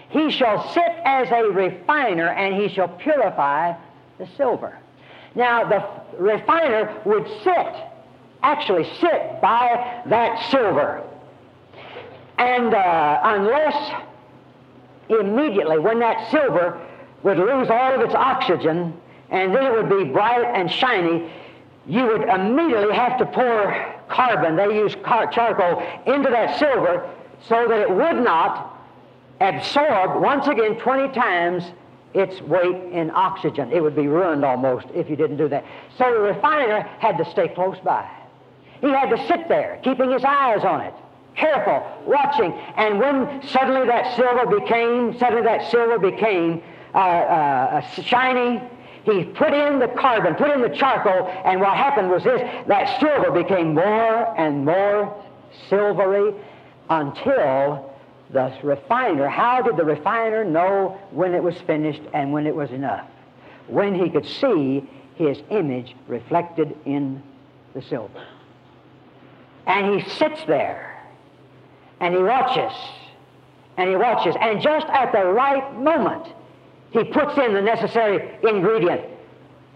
He 0.10 0.32
shall 0.32 0.68
sit 0.74 0.94
as 1.06 1.30
a 1.30 1.44
refiner, 1.52 2.30
and 2.30 2.60
he 2.60 2.70
shall 2.70 2.88
purify 2.88 3.76
the 4.18 4.28
silver. 4.36 4.80
Now, 5.36 5.64
the 5.70 6.18
refiner 6.18 7.02
would 7.06 7.28
sit 7.44 7.89
actually 8.42 8.86
sit 9.00 9.42
by 9.42 10.04
that 10.08 10.50
silver. 10.50 11.04
And 12.38 12.74
uh, 12.74 13.20
unless 13.24 14.04
immediately 15.10 15.80
when 15.80 16.00
that 16.00 16.30
silver 16.32 16.80
would 17.24 17.38
lose 17.38 17.70
all 17.70 17.94
of 17.94 18.02
its 18.02 18.14
oxygen 18.14 18.94
and 19.30 19.54
then 19.54 19.64
it 19.64 19.74
would 19.74 19.90
be 19.90 20.06
bright 20.06 20.46
and 20.56 20.72
shiny, 20.72 21.30
you 21.86 22.06
would 22.06 22.22
immediately 22.22 22.96
have 22.96 23.18
to 23.18 23.26
pour 23.26 23.96
carbon, 24.08 24.56
they 24.56 24.76
use 24.76 24.96
car- 25.04 25.32
charcoal, 25.32 25.82
into 26.06 26.30
that 26.30 26.58
silver 26.58 27.10
so 27.48 27.68
that 27.68 27.80
it 27.80 27.90
would 27.90 28.24
not 28.24 28.78
absorb 29.42 30.22
once 30.22 30.48
again 30.48 30.76
20 30.80 31.14
times 31.14 31.64
its 32.14 32.42
weight 32.42 32.76
in 32.92 33.12
oxygen. 33.12 33.72
It 33.72 33.82
would 33.82 33.96
be 33.96 34.08
ruined 34.08 34.44
almost 34.44 34.88
if 34.94 35.10
you 35.10 35.16
didn't 35.16 35.38
do 35.38 35.48
that. 35.50 35.64
So 35.98 36.12
the 36.12 36.20
refiner 36.20 36.82
had 37.00 37.18
to 37.18 37.30
stay 37.30 37.50
close 37.50 37.78
by. 37.80 38.10
He 38.82 38.90
had 38.90 39.10
to 39.10 39.28
sit 39.28 39.48
there, 39.48 39.80
keeping 39.84 40.12
his 40.12 40.24
eyes 40.24 40.64
on 40.64 40.82
it, 40.82 40.94
careful, 41.36 41.86
watching. 42.06 42.54
And 42.76 43.00
when 43.00 43.42
suddenly 43.48 43.86
that 43.88 44.16
silver 44.16 44.60
became, 44.60 45.18
suddenly 45.20 45.44
that 45.44 45.70
silver 45.70 46.00
became 46.00 46.62
uh, 46.94 46.98
uh, 46.98 47.82
shiny, 47.82 48.62
he 49.04 49.24
put 49.24 49.54
in 49.54 49.80
the 49.80 49.88
carbon, 49.88 50.36
put 50.36 50.52
in 50.52 50.62
the 50.62 50.70
charcoal, 50.70 51.28
and 51.46 51.60
what 51.60 51.76
happened 51.76 52.10
was 52.10 52.24
this: 52.24 52.42
that 52.68 53.00
silver 53.00 53.32
became 53.32 53.74
more 53.74 54.40
and 54.40 54.66
more 54.66 55.24
silvery 55.70 56.34
until 56.90 57.94
the 58.32 58.54
refiner. 58.62 59.28
How 59.28 59.62
did 59.62 59.78
the 59.78 59.86
refiner 59.86 60.44
know 60.44 61.00
when 61.12 61.34
it 61.34 61.42
was 61.42 61.56
finished 61.62 62.02
and 62.14 62.32
when 62.32 62.46
it 62.46 62.56
was 62.56 62.72
enough? 62.72 63.08
When 63.68 63.96
he 63.96 64.10
could 64.10 64.26
see 64.26 64.88
his 65.16 65.42
image 65.50 65.96
reflected 66.08 66.78
in 66.86 67.22
the 67.74 67.82
silver. 67.82 68.22
And 69.70 70.02
he 70.02 70.10
sits 70.10 70.44
there 70.48 71.00
and 72.00 72.16
he 72.16 72.22
watches 72.22 72.76
and 73.78 73.88
he 73.88 73.96
watches. 73.96 74.36
And 74.42 74.60
just 74.62 74.88
at 74.88 75.12
the 75.12 75.24
right 75.26 75.80
moment, 75.80 76.26
he 76.92 77.04
puts 77.04 77.38
in 77.38 77.54
the 77.54 77.62
necessary 77.62 78.36
ingredient. 78.44 79.06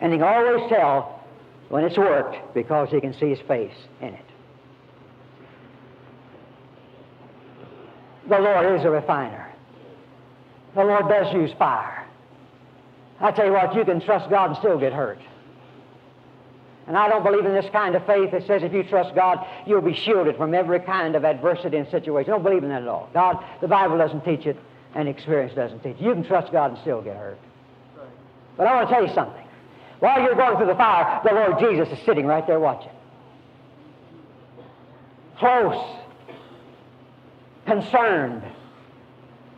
And 0.01 0.11
he 0.11 0.17
can 0.17 0.27
always 0.27 0.67
tell 0.67 1.23
when 1.69 1.83
it's 1.83 1.97
worked 1.97 2.55
because 2.55 2.89
he 2.89 2.99
can 2.99 3.13
see 3.13 3.29
his 3.29 3.39
face 3.41 3.75
in 4.01 4.09
it. 4.09 4.25
The 8.27 8.39
Lord 8.39 8.79
is 8.79 8.85
a 8.85 8.89
refiner. 8.89 9.53
The 10.73 10.85
Lord 10.85 11.07
does 11.07 11.31
use 11.35 11.51
fire. 11.59 12.07
I 13.21 13.31
tell 13.31 13.45
you 13.45 13.53
what, 13.53 13.75
you 13.75 13.85
can 13.85 14.01
trust 14.01 14.27
God 14.31 14.49
and 14.49 14.57
still 14.57 14.79
get 14.79 14.91
hurt. 14.91 15.19
And 16.87 16.97
I 16.97 17.07
don't 17.07 17.23
believe 17.23 17.45
in 17.45 17.53
this 17.53 17.69
kind 17.71 17.95
of 17.95 18.05
faith 18.05 18.31
that 18.31 18.45
says 18.45 18.61
if 18.61 18.73
you 18.73 18.83
trust 18.83 19.15
God, 19.15 19.45
you'll 19.65 19.81
be 19.81 19.93
shielded 19.93 20.35
from 20.35 20.53
every 20.53 20.79
kind 20.81 21.15
of 21.15 21.23
adversity 21.23 21.77
and 21.77 21.89
situation. 21.89 22.31
I 22.31 22.35
don't 22.35 22.43
believe 22.43 22.63
in 22.63 22.69
that 22.69 22.81
at 22.81 22.87
all. 22.87 23.09
God, 23.13 23.43
the 23.61 23.67
Bible 23.67 23.97
doesn't 23.97 24.25
teach 24.25 24.45
it, 24.45 24.57
and 24.95 25.07
experience 25.07 25.53
doesn't 25.55 25.81
teach 25.81 25.95
it. 25.95 26.01
You 26.01 26.13
can 26.13 26.25
trust 26.25 26.51
God 26.51 26.71
and 26.71 26.79
still 26.81 27.01
get 27.01 27.15
hurt. 27.15 27.39
But 28.57 28.67
I 28.67 28.75
want 28.75 28.89
to 28.89 28.93
tell 28.93 29.07
you 29.07 29.13
something. 29.13 29.43
While 29.99 30.21
you're 30.21 30.35
going 30.35 30.57
through 30.57 30.67
the 30.67 30.75
fire, 30.75 31.21
the 31.23 31.33
Lord 31.33 31.59
Jesus 31.59 31.87
is 31.97 32.05
sitting 32.05 32.25
right 32.25 32.45
there 32.45 32.59
watching. 32.59 32.91
Close, 35.37 35.97
concerned, 37.65 38.43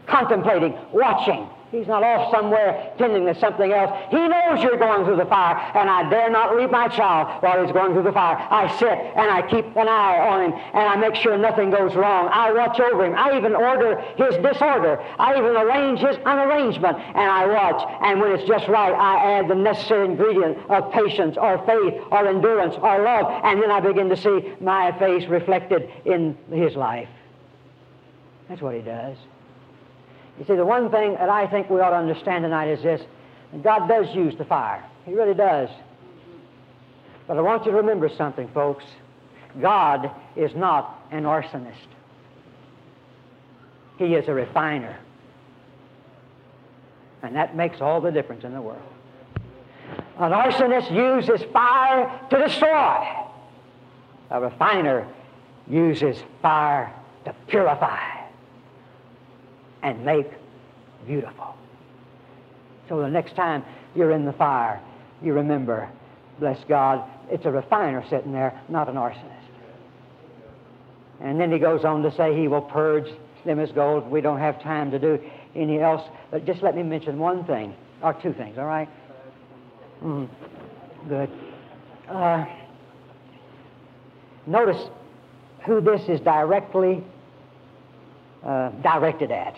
contemplating, 0.08 0.78
watching. 0.94 1.50
He's 1.76 1.88
not 1.88 2.04
off 2.04 2.32
somewhere 2.32 2.94
tending 2.98 3.26
to 3.26 3.36
something 3.38 3.74
else. 3.74 3.92
He 4.10 4.16
knows 4.18 4.64
you're 4.64 4.78
going 4.78 5.04
through 5.04 5.18
the 5.18 5.26
fire, 5.26 5.56
and 5.76 5.90
I 5.90 6.10
dare 6.10 6.30
not 6.30 6.56
leave 6.56 6.72
my 6.72 6.88
child 6.88 7.44
while 7.44 7.62
he's 7.62 7.74
going 7.74 7.92
through 7.92 8.04
the 8.04 8.14
fire. 8.14 8.38
I 8.50 8.74
sit 8.80 8.88
and 8.88 9.30
I 9.30 9.42
keep 9.42 9.66
an 9.76 9.90
eye 9.90 10.20
on 10.20 10.46
him, 10.46 10.54
and 10.54 10.88
I 10.88 10.96
make 10.96 11.16
sure 11.16 11.38
nothing 11.38 11.72
goes 11.72 11.94
wrong. 11.96 12.30
I 12.32 12.54
watch 12.54 12.80
over 12.80 13.06
him. 13.06 13.14
I 13.16 13.36
even 13.38 13.56
order 13.56 14.00
his 14.16 14.36
disorder. 14.38 15.04
I 15.20 15.38
even 15.38 15.58
arrange 15.58 16.00
his 16.00 16.16
unarrangement, 16.26 16.98
and 16.98 17.30
I 17.30 17.46
watch. 17.46 17.84
And 18.02 18.22
when 18.22 18.32
it's 18.32 18.48
just 18.48 18.70
right, 18.70 18.94
I 18.94 19.40
add 19.40 19.50
the 19.50 19.56
necessary 19.56 20.06
ingredient 20.06 20.58
of 20.70 20.94
patience 20.94 21.36
or 21.36 21.58
faith 21.66 22.02
or 22.10 22.26
endurance 22.26 22.76
or 22.76 23.04
love, 23.04 23.26
and 23.44 23.62
then 23.62 23.70
I 23.70 23.82
begin 23.82 24.08
to 24.08 24.16
see 24.16 24.54
my 24.62 24.98
face 24.98 25.28
reflected 25.28 25.90
in 26.06 26.38
his 26.50 26.76
life. 26.76 27.10
That's 28.48 28.62
what 28.62 28.76
he 28.76 28.82
does. 28.82 29.18
You 30.38 30.46
see, 30.46 30.56
the 30.56 30.66
one 30.66 30.92
thing 30.92 31.14
that 31.14 31.30
I 31.30 31.48
think 31.48 31.70
we 31.70 31.80
ought 31.80 31.92
to 31.92 31.96
understand 31.96 32.44
tonight 32.44 32.68
is 32.68 32.84
this 32.84 33.02
God 33.64 33.88
does 33.88 34.14
use 34.14 34.36
the 34.38 34.46
fire. 34.46 34.84
He 35.06 35.14
really 35.14 35.34
does. 35.34 35.70
But 37.28 37.38
I 37.38 37.42
want 37.42 37.66
you 37.66 37.72
to 37.72 37.78
remember 37.78 38.10
something, 38.10 38.50
folks. 38.50 38.84
God 39.62 40.12
is 40.36 40.54
not 40.54 41.06
an 41.12 41.24
arsonist, 41.24 41.88
He 43.98 44.16
is 44.16 44.28
a 44.28 44.34
refiner. 44.34 44.98
And 47.24 47.36
that 47.36 47.56
makes 47.56 47.82
all 47.82 48.02
the 48.02 48.12
difference 48.12 48.44
in 48.44 48.54
the 48.54 48.62
world. 48.62 48.82
An 50.18 50.32
arsonist 50.32 50.92
uses 50.92 51.42
fire 51.52 52.20
to 52.30 52.38
destroy. 52.38 53.08
A 54.30 54.42
refiner 54.42 55.08
uses 55.68 56.18
fire 56.42 56.94
to 57.24 57.34
purify 57.48 58.15
and 59.86 60.04
make 60.04 60.28
beautiful. 61.06 61.56
So 62.90 63.00
the 63.00 63.08
next 63.08 63.36
time 63.36 63.64
you're 63.96 64.12
in 64.12 64.26
the 64.26 64.34
fire, 64.34 64.82
you 65.22 65.34
remember, 65.34 65.88
bless 66.40 66.58
God, 66.68 67.08
it's 67.30 67.46
a 67.46 67.52
refiner 67.52 68.04
sitting 68.10 68.34
there, 68.34 68.60
not 68.68 68.90
an 68.90 68.96
arsonist. 68.96 69.32
And 71.22 71.40
then 71.40 71.52
he 71.52 71.60
goes 71.60 71.86
on 71.86 72.02
to 72.02 72.14
say 72.16 72.36
he 72.36 72.48
will 72.48 72.64
purge 72.64 73.08
them 73.46 73.60
as 73.60 73.72
gold. 73.72 74.10
We 74.10 74.22
don't 74.22 74.40
have 74.40 74.62
time 74.62 74.90
to 74.92 75.00
do 75.00 75.20
any 75.56 75.80
else, 75.80 76.02
but 76.32 76.46
just 76.46 76.64
let 76.64 76.76
me 76.76 76.84
mention 76.84 77.20
one 77.20 77.46
thing, 77.46 77.74
or 78.02 78.14
two 78.14 78.34
things, 78.34 78.58
all 78.58 78.66
right? 78.66 78.90
Mm, 80.04 80.28
good. 81.08 81.30
Uh, 82.10 82.46
notice 84.48 84.90
who 85.66 85.80
this 85.80 86.02
is 86.10 86.20
directly 86.22 87.04
uh, 88.44 88.70
directed 88.82 89.32
at. 89.32 89.56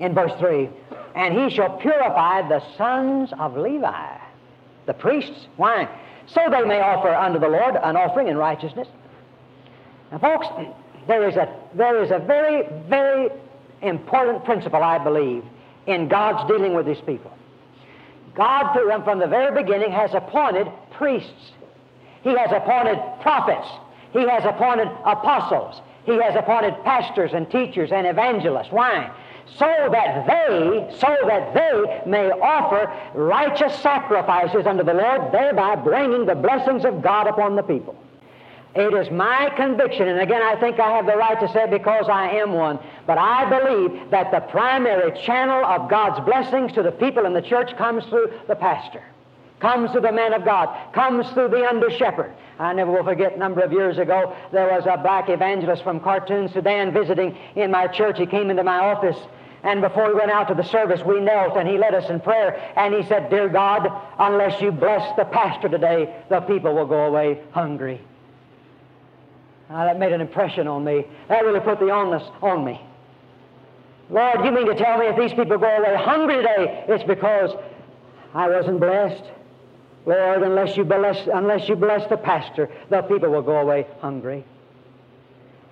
In 0.00 0.14
verse 0.14 0.32
3, 0.38 0.68
and 1.14 1.36
he 1.36 1.54
shall 1.54 1.76
purify 1.78 2.46
the 2.48 2.62
sons 2.76 3.30
of 3.38 3.56
Levi, 3.56 4.18
the 4.86 4.94
priests. 4.94 5.46
Why? 5.56 5.88
So 6.26 6.40
they 6.50 6.62
may 6.62 6.80
offer 6.80 7.12
unto 7.12 7.40
the 7.40 7.48
Lord 7.48 7.74
an 7.74 7.96
offering 7.96 8.28
in 8.28 8.36
righteousness. 8.36 8.86
Now, 10.12 10.18
folks, 10.18 10.46
there 11.06 11.28
is 11.28 11.36
a, 11.36 11.52
there 11.74 12.02
is 12.02 12.10
a 12.10 12.18
very, 12.18 12.68
very 12.88 13.30
important 13.82 14.44
principle, 14.44 14.82
I 14.82 15.02
believe, 15.02 15.42
in 15.86 16.08
God's 16.08 16.48
dealing 16.48 16.74
with 16.74 16.86
his 16.86 16.98
people. 17.00 17.32
God, 18.34 18.72
from 19.04 19.18
the 19.18 19.26
very 19.26 19.60
beginning, 19.60 19.90
has 19.90 20.14
appointed 20.14 20.68
priests. 20.92 21.52
He 22.22 22.30
has 22.36 22.50
appointed 22.52 22.98
prophets. 23.20 23.66
He 24.12 24.20
has 24.20 24.44
appointed 24.44 24.88
apostles. 25.04 25.80
He 26.04 26.12
has 26.22 26.36
appointed 26.36 26.74
pastors 26.84 27.32
and 27.34 27.50
teachers 27.50 27.90
and 27.92 28.06
evangelists. 28.06 28.70
Why? 28.70 29.10
So 29.56 29.88
that 29.90 30.26
they, 30.26 30.96
so 30.98 31.16
that 31.26 31.54
they 31.54 32.02
may 32.08 32.30
offer 32.30 32.92
righteous 33.14 33.74
sacrifices 33.80 34.66
unto 34.66 34.84
the 34.84 34.94
Lord, 34.94 35.32
thereby 35.32 35.76
bringing 35.76 36.26
the 36.26 36.34
blessings 36.34 36.84
of 36.84 37.02
God 37.02 37.26
upon 37.26 37.56
the 37.56 37.62
people. 37.62 37.96
It 38.74 38.94
is 38.94 39.10
my 39.10 39.50
conviction, 39.56 40.06
and 40.06 40.20
again, 40.20 40.42
I 40.42 40.54
think 40.60 40.78
I 40.78 40.90
have 40.90 41.06
the 41.06 41.16
right 41.16 41.40
to 41.40 41.52
say 41.52 41.66
because 41.68 42.08
I 42.08 42.28
am 42.36 42.52
one, 42.52 42.78
but 43.06 43.18
I 43.18 43.48
believe 43.48 44.10
that 44.10 44.30
the 44.30 44.40
primary 44.40 45.18
channel 45.22 45.64
of 45.64 45.90
God's 45.90 46.24
blessings 46.24 46.72
to 46.74 46.82
the 46.82 46.92
people 46.92 47.24
in 47.24 47.32
the 47.32 47.42
church 47.42 47.76
comes 47.76 48.04
through 48.04 48.30
the 48.46 48.54
pastor, 48.54 49.02
comes 49.60 49.90
through 49.90 50.02
the 50.02 50.12
man 50.12 50.32
of 50.32 50.44
God, 50.44 50.92
comes 50.92 51.28
through 51.30 51.48
the 51.48 51.66
under 51.66 51.90
shepherd. 51.90 52.34
I 52.58 52.72
never 52.72 52.90
will 52.90 53.04
forget 53.04 53.34
a 53.34 53.38
number 53.38 53.60
of 53.60 53.72
years 53.72 53.98
ago, 53.98 54.36
there 54.52 54.68
was 54.72 54.84
a 54.86 54.96
black 54.96 55.28
evangelist 55.28 55.84
from 55.84 56.00
Khartoum, 56.00 56.48
Sudan, 56.48 56.92
visiting 56.92 57.36
in 57.54 57.70
my 57.70 57.86
church. 57.86 58.18
He 58.18 58.26
came 58.26 58.50
into 58.50 58.64
my 58.64 58.78
office, 58.78 59.16
and 59.62 59.80
before 59.80 60.08
we 60.08 60.14
went 60.14 60.30
out 60.30 60.48
to 60.48 60.54
the 60.54 60.64
service, 60.64 61.02
we 61.04 61.20
knelt 61.20 61.56
and 61.56 61.68
he 61.68 61.78
led 61.78 61.94
us 61.94 62.08
in 62.10 62.20
prayer. 62.20 62.72
And 62.76 62.94
he 62.94 63.02
said, 63.04 63.30
Dear 63.30 63.48
God, 63.48 63.88
unless 64.18 64.60
you 64.60 64.70
bless 64.70 65.16
the 65.16 65.24
pastor 65.24 65.68
today, 65.68 66.14
the 66.28 66.40
people 66.40 66.74
will 66.74 66.86
go 66.86 67.06
away 67.06 67.40
hungry. 67.52 68.00
Now, 69.68 69.84
that 69.84 69.98
made 69.98 70.12
an 70.12 70.20
impression 70.20 70.66
on 70.66 70.84
me. 70.84 71.04
That 71.28 71.44
really 71.44 71.60
put 71.60 71.78
the 71.78 71.90
onus 71.90 72.22
on 72.40 72.64
me. 72.64 72.80
Lord, 74.10 74.44
you 74.44 74.50
mean 74.50 74.66
to 74.66 74.74
tell 74.74 74.98
me 74.98 75.06
if 75.06 75.16
these 75.16 75.32
people 75.32 75.58
go 75.58 75.66
away 75.66 75.94
hungry 75.96 76.36
today, 76.36 76.84
it's 76.88 77.04
because 77.04 77.50
I 78.32 78.48
wasn't 78.48 78.80
blessed? 78.80 79.24
Lord, 80.08 80.42
unless 80.42 80.74
you 80.74 80.84
bless, 80.84 81.28
unless 81.34 81.68
you 81.68 81.76
bless 81.76 82.08
the 82.08 82.16
pastor, 82.16 82.70
the 82.88 83.02
people 83.02 83.28
will 83.28 83.42
go 83.42 83.58
away 83.58 83.86
hungry. 84.00 84.42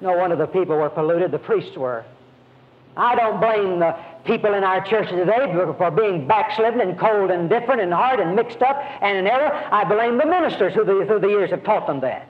No 0.02 0.14
wonder 0.14 0.36
the 0.36 0.46
people 0.46 0.76
were 0.76 0.90
polluted, 0.90 1.30
the 1.30 1.38
priests 1.38 1.74
were. 1.74 2.04
I 2.98 3.14
don't 3.14 3.40
blame 3.40 3.78
the 3.78 3.96
people 4.26 4.52
in 4.52 4.62
our 4.62 4.84
churches 4.84 5.12
today 5.12 5.50
for 5.78 5.90
being 5.90 6.26
backslidden 6.26 6.82
and 6.82 6.98
cold 6.98 7.30
and 7.30 7.48
different 7.48 7.80
and 7.80 7.90
hard 7.90 8.20
and 8.20 8.36
mixed 8.36 8.60
up 8.60 8.76
and 9.00 9.16
in 9.16 9.26
error. 9.26 9.54
I 9.72 9.84
blame 9.84 10.18
the 10.18 10.26
ministers 10.26 10.74
who 10.74 10.84
the, 10.84 11.06
through 11.06 11.20
the 11.20 11.28
years 11.28 11.48
have 11.48 11.64
taught 11.64 11.86
them 11.86 12.00
that. 12.00 12.28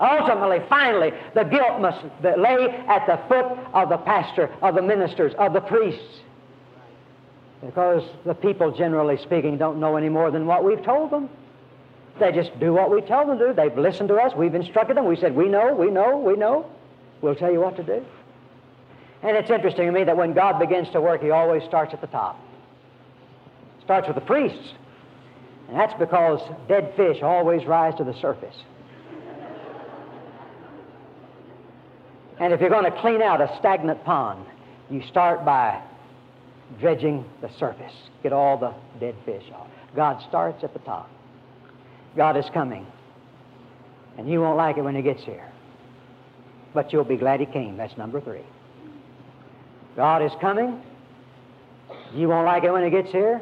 Ultimately, 0.00 0.66
finally, 0.68 1.12
the 1.34 1.44
guilt 1.44 1.80
must 1.80 2.02
lay 2.22 2.70
at 2.88 3.06
the 3.06 3.20
foot 3.28 3.56
of 3.72 3.88
the 3.88 3.98
pastor, 3.98 4.50
of 4.62 4.74
the 4.74 4.82
ministers, 4.82 5.32
of 5.38 5.52
the 5.52 5.60
priests. 5.60 6.22
Because 7.64 8.02
the 8.24 8.34
people, 8.34 8.70
generally 8.70 9.18
speaking, 9.18 9.58
don't 9.58 9.80
know 9.80 9.96
any 9.96 10.08
more 10.08 10.30
than 10.30 10.46
what 10.46 10.64
we've 10.64 10.82
told 10.82 11.10
them. 11.10 11.28
They 12.20 12.32
just 12.32 12.58
do 12.58 12.72
what 12.72 12.90
we 12.90 13.00
tell 13.00 13.26
them 13.26 13.38
to 13.38 13.48
do. 13.48 13.52
They've 13.52 13.76
listened 13.76 14.08
to 14.08 14.16
us. 14.16 14.34
We've 14.34 14.54
instructed 14.54 14.96
them. 14.96 15.06
We 15.06 15.16
said, 15.16 15.34
We 15.34 15.48
know, 15.48 15.74
we 15.74 15.90
know, 15.90 16.18
we 16.18 16.36
know. 16.36 16.70
We'll 17.20 17.34
tell 17.34 17.52
you 17.52 17.60
what 17.60 17.76
to 17.76 17.82
do. 17.82 18.04
And 19.22 19.36
it's 19.36 19.50
interesting 19.50 19.86
to 19.86 19.92
me 19.92 20.04
that 20.04 20.16
when 20.16 20.32
God 20.32 20.58
begins 20.58 20.88
to 20.90 21.00
work, 21.00 21.22
He 21.22 21.30
always 21.30 21.62
starts 21.64 21.92
at 21.92 22.00
the 22.00 22.06
top. 22.06 22.40
Starts 23.82 24.06
with 24.06 24.14
the 24.14 24.22
priests. 24.22 24.72
And 25.68 25.76
that's 25.76 25.98
because 25.98 26.40
dead 26.68 26.94
fish 26.96 27.22
always 27.22 27.66
rise 27.66 27.94
to 27.96 28.04
the 28.04 28.14
surface. 28.20 28.56
And 32.40 32.52
if 32.52 32.60
you're 32.60 32.70
going 32.70 32.90
to 32.90 33.00
clean 33.00 33.20
out 33.20 33.40
a 33.40 33.54
stagnant 33.58 34.04
pond, 34.04 34.46
you 34.90 35.02
start 35.08 35.44
by 35.44 35.82
dredging 36.80 37.24
the 37.40 37.50
surface, 37.58 37.92
get 38.22 38.32
all 38.32 38.58
the 38.58 38.74
dead 39.00 39.14
fish 39.24 39.44
off. 39.54 39.68
God 39.96 40.22
starts 40.28 40.62
at 40.62 40.72
the 40.72 40.78
top. 40.80 41.10
God 42.16 42.36
is 42.36 42.44
coming. 42.52 42.86
And 44.16 44.28
you 44.28 44.40
won't 44.40 44.56
like 44.56 44.76
it 44.76 44.82
when 44.82 44.94
He 44.94 45.02
gets 45.02 45.22
here. 45.22 45.48
But 46.74 46.92
you'll 46.92 47.04
be 47.04 47.16
glad 47.16 47.40
He 47.40 47.46
came. 47.46 47.76
That's 47.76 47.96
number 47.96 48.20
three. 48.20 48.44
God 49.96 50.22
is 50.22 50.32
coming. 50.40 50.82
You 52.14 52.28
won't 52.28 52.46
like 52.46 52.64
it 52.64 52.72
when 52.72 52.84
He 52.84 52.90
gets 52.90 53.10
here, 53.10 53.40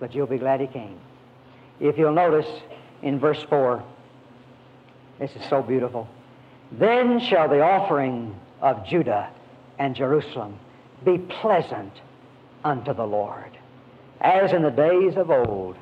but 0.00 0.14
you'll 0.14 0.26
be 0.26 0.38
glad 0.38 0.60
He 0.60 0.66
came. 0.66 0.98
If 1.80 1.98
you'll 1.98 2.12
notice 2.12 2.46
in 3.02 3.18
verse 3.18 3.42
4, 3.48 3.82
this 5.18 5.30
is 5.32 5.48
so 5.48 5.62
beautiful. 5.62 6.08
Then 6.72 7.20
shall 7.20 7.48
the 7.48 7.60
offering 7.60 8.34
of 8.60 8.86
Judah 8.86 9.30
and 9.78 9.94
Jerusalem 9.94 10.58
be 11.04 11.18
pleasant 11.18 11.92
unto 12.64 12.94
the 12.94 13.06
Lord, 13.06 13.56
as 14.20 14.52
in 14.52 14.62
the 14.62 14.70
days 14.70 15.16
of 15.16 15.30
old, 15.30 15.76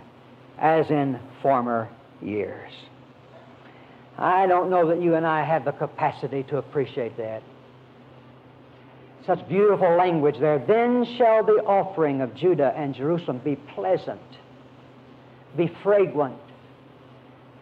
as 0.59 0.91
in 0.91 1.19
former 1.41 1.89
years. 2.21 2.71
I 4.19 4.47
don't 4.47 4.69
know 4.69 4.89
that 4.89 5.01
you 5.01 5.15
and 5.15 5.27
I 5.27 5.45
have 5.45 5.65
the 5.65 5.73
capacity 5.73 6.43
to 6.45 6.59
appreciate 6.59 7.17
that. 7.17 7.43
Such 9.27 9.49
beautiful 9.49 9.97
language 9.97 10.39
there. 10.41 10.59
Then 10.59 11.07
shall 11.17 11.45
the 11.45 11.63
offering 11.65 12.21
of 12.21 12.35
Judah 12.35 12.75
and 12.77 12.95
Jerusalem 12.95 13.41
be 13.45 13.57
pleasant, 13.57 14.21
be 15.57 15.71
fragrant, 15.83 16.37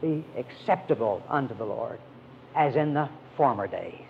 be 0.01 0.25
acceptable 0.37 1.23
unto 1.29 1.55
the 1.55 1.65
Lord, 1.65 1.99
as 2.57 2.77
in 2.77 2.95
the 2.95 3.09
former 3.37 3.67
days, 3.67 4.09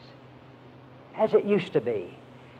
as 1.16 1.34
it 1.34 1.44
used 1.44 1.72
to 1.72 1.80
be, 1.80 2.16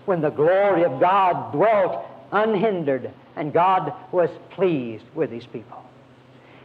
when 0.07 0.21
the 0.21 0.31
glory 0.31 0.83
of 0.85 1.01
God 1.01 1.53
dwelt 1.53 2.05
unhindered 2.33 3.11
and 3.37 3.53
God 3.53 3.93
was 4.13 4.31
pleased 4.51 5.05
with 5.15 5.31
his 5.31 5.47
people. 5.47 5.83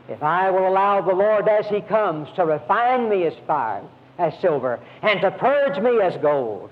If 0.08 0.22
I 0.22 0.52
will 0.52 0.68
allow 0.68 1.02
the 1.02 1.14
Lord 1.14 1.48
as 1.48 1.68
he 1.68 1.82
comes 1.82 2.28
to 2.36 2.46
refine 2.46 3.10
me 3.10 3.24
as 3.24 3.34
fire, 3.48 3.84
as 4.18 4.38
silver, 4.40 4.80
and 5.02 5.22
to 5.22 5.32
purge 5.32 5.82
me 5.82 6.00
as 6.02 6.16
gold, 6.22 6.70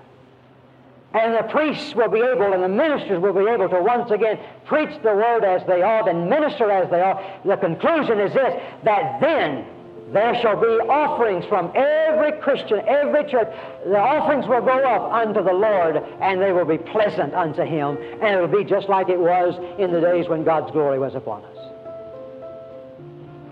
and 1.14 1.34
the 1.34 1.48
priests 1.50 1.94
will 1.94 2.08
be 2.08 2.20
able 2.20 2.52
and 2.52 2.62
the 2.62 2.68
ministers 2.68 3.22
will 3.22 3.32
be 3.32 3.48
able 3.48 3.68
to 3.68 3.80
once 3.80 4.10
again 4.10 4.38
preach 4.66 4.90
the 5.02 5.14
word 5.14 5.44
as 5.44 5.64
they 5.66 5.82
ought 5.82 6.08
and 6.08 6.28
minister 6.28 6.70
as 6.70 6.90
they 6.90 7.00
ought. 7.00 7.22
The 7.44 7.56
conclusion 7.56 8.18
is 8.18 8.32
this 8.34 8.60
that 8.82 9.20
then 9.20 9.64
there 10.12 10.38
shall 10.40 10.60
be 10.60 10.66
offerings 10.66 11.44
from 11.46 11.72
every 11.74 12.32
Christian, 12.40 12.80
every 12.86 13.24
church. 13.30 13.48
The 13.86 13.98
offerings 13.98 14.46
will 14.46 14.60
go 14.60 14.78
up 14.78 15.12
unto 15.12 15.42
the 15.42 15.52
Lord, 15.52 15.96
and 16.20 16.40
they 16.40 16.52
will 16.52 16.66
be 16.66 16.78
pleasant 16.78 17.34
unto 17.34 17.62
Him, 17.62 17.96
and 18.20 18.36
it 18.36 18.40
will 18.40 18.62
be 18.62 18.64
just 18.64 18.88
like 18.88 19.08
it 19.08 19.18
was 19.18 19.54
in 19.78 19.92
the 19.92 20.00
days 20.00 20.28
when 20.28 20.44
God's 20.44 20.70
glory 20.72 20.98
was 20.98 21.14
upon 21.14 21.42
us. 21.44 21.56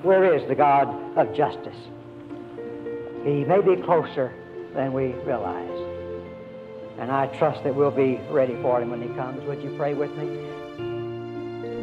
Where 0.03 0.35
is 0.35 0.47
the 0.49 0.55
God 0.55 0.89
of 1.17 1.35
justice? 1.35 1.77
He 3.25 3.45
may 3.45 3.61
be 3.61 3.81
closer 3.83 4.33
than 4.75 4.93
we 4.93 5.13
realize. 5.25 5.69
And 6.99 7.11
I 7.11 7.27
trust 7.39 7.65
that 7.65 7.75
we'll 7.75 7.91
be 7.91 8.21
ready 8.31 8.55
for 8.63 8.81
Him 8.81 8.91
when 8.91 9.01
He 9.01 9.09
comes. 9.15 9.43
Would 9.49 9.63
you 9.63 9.75
pray 9.77 9.95
with 9.95 10.11
me? 10.17 10.62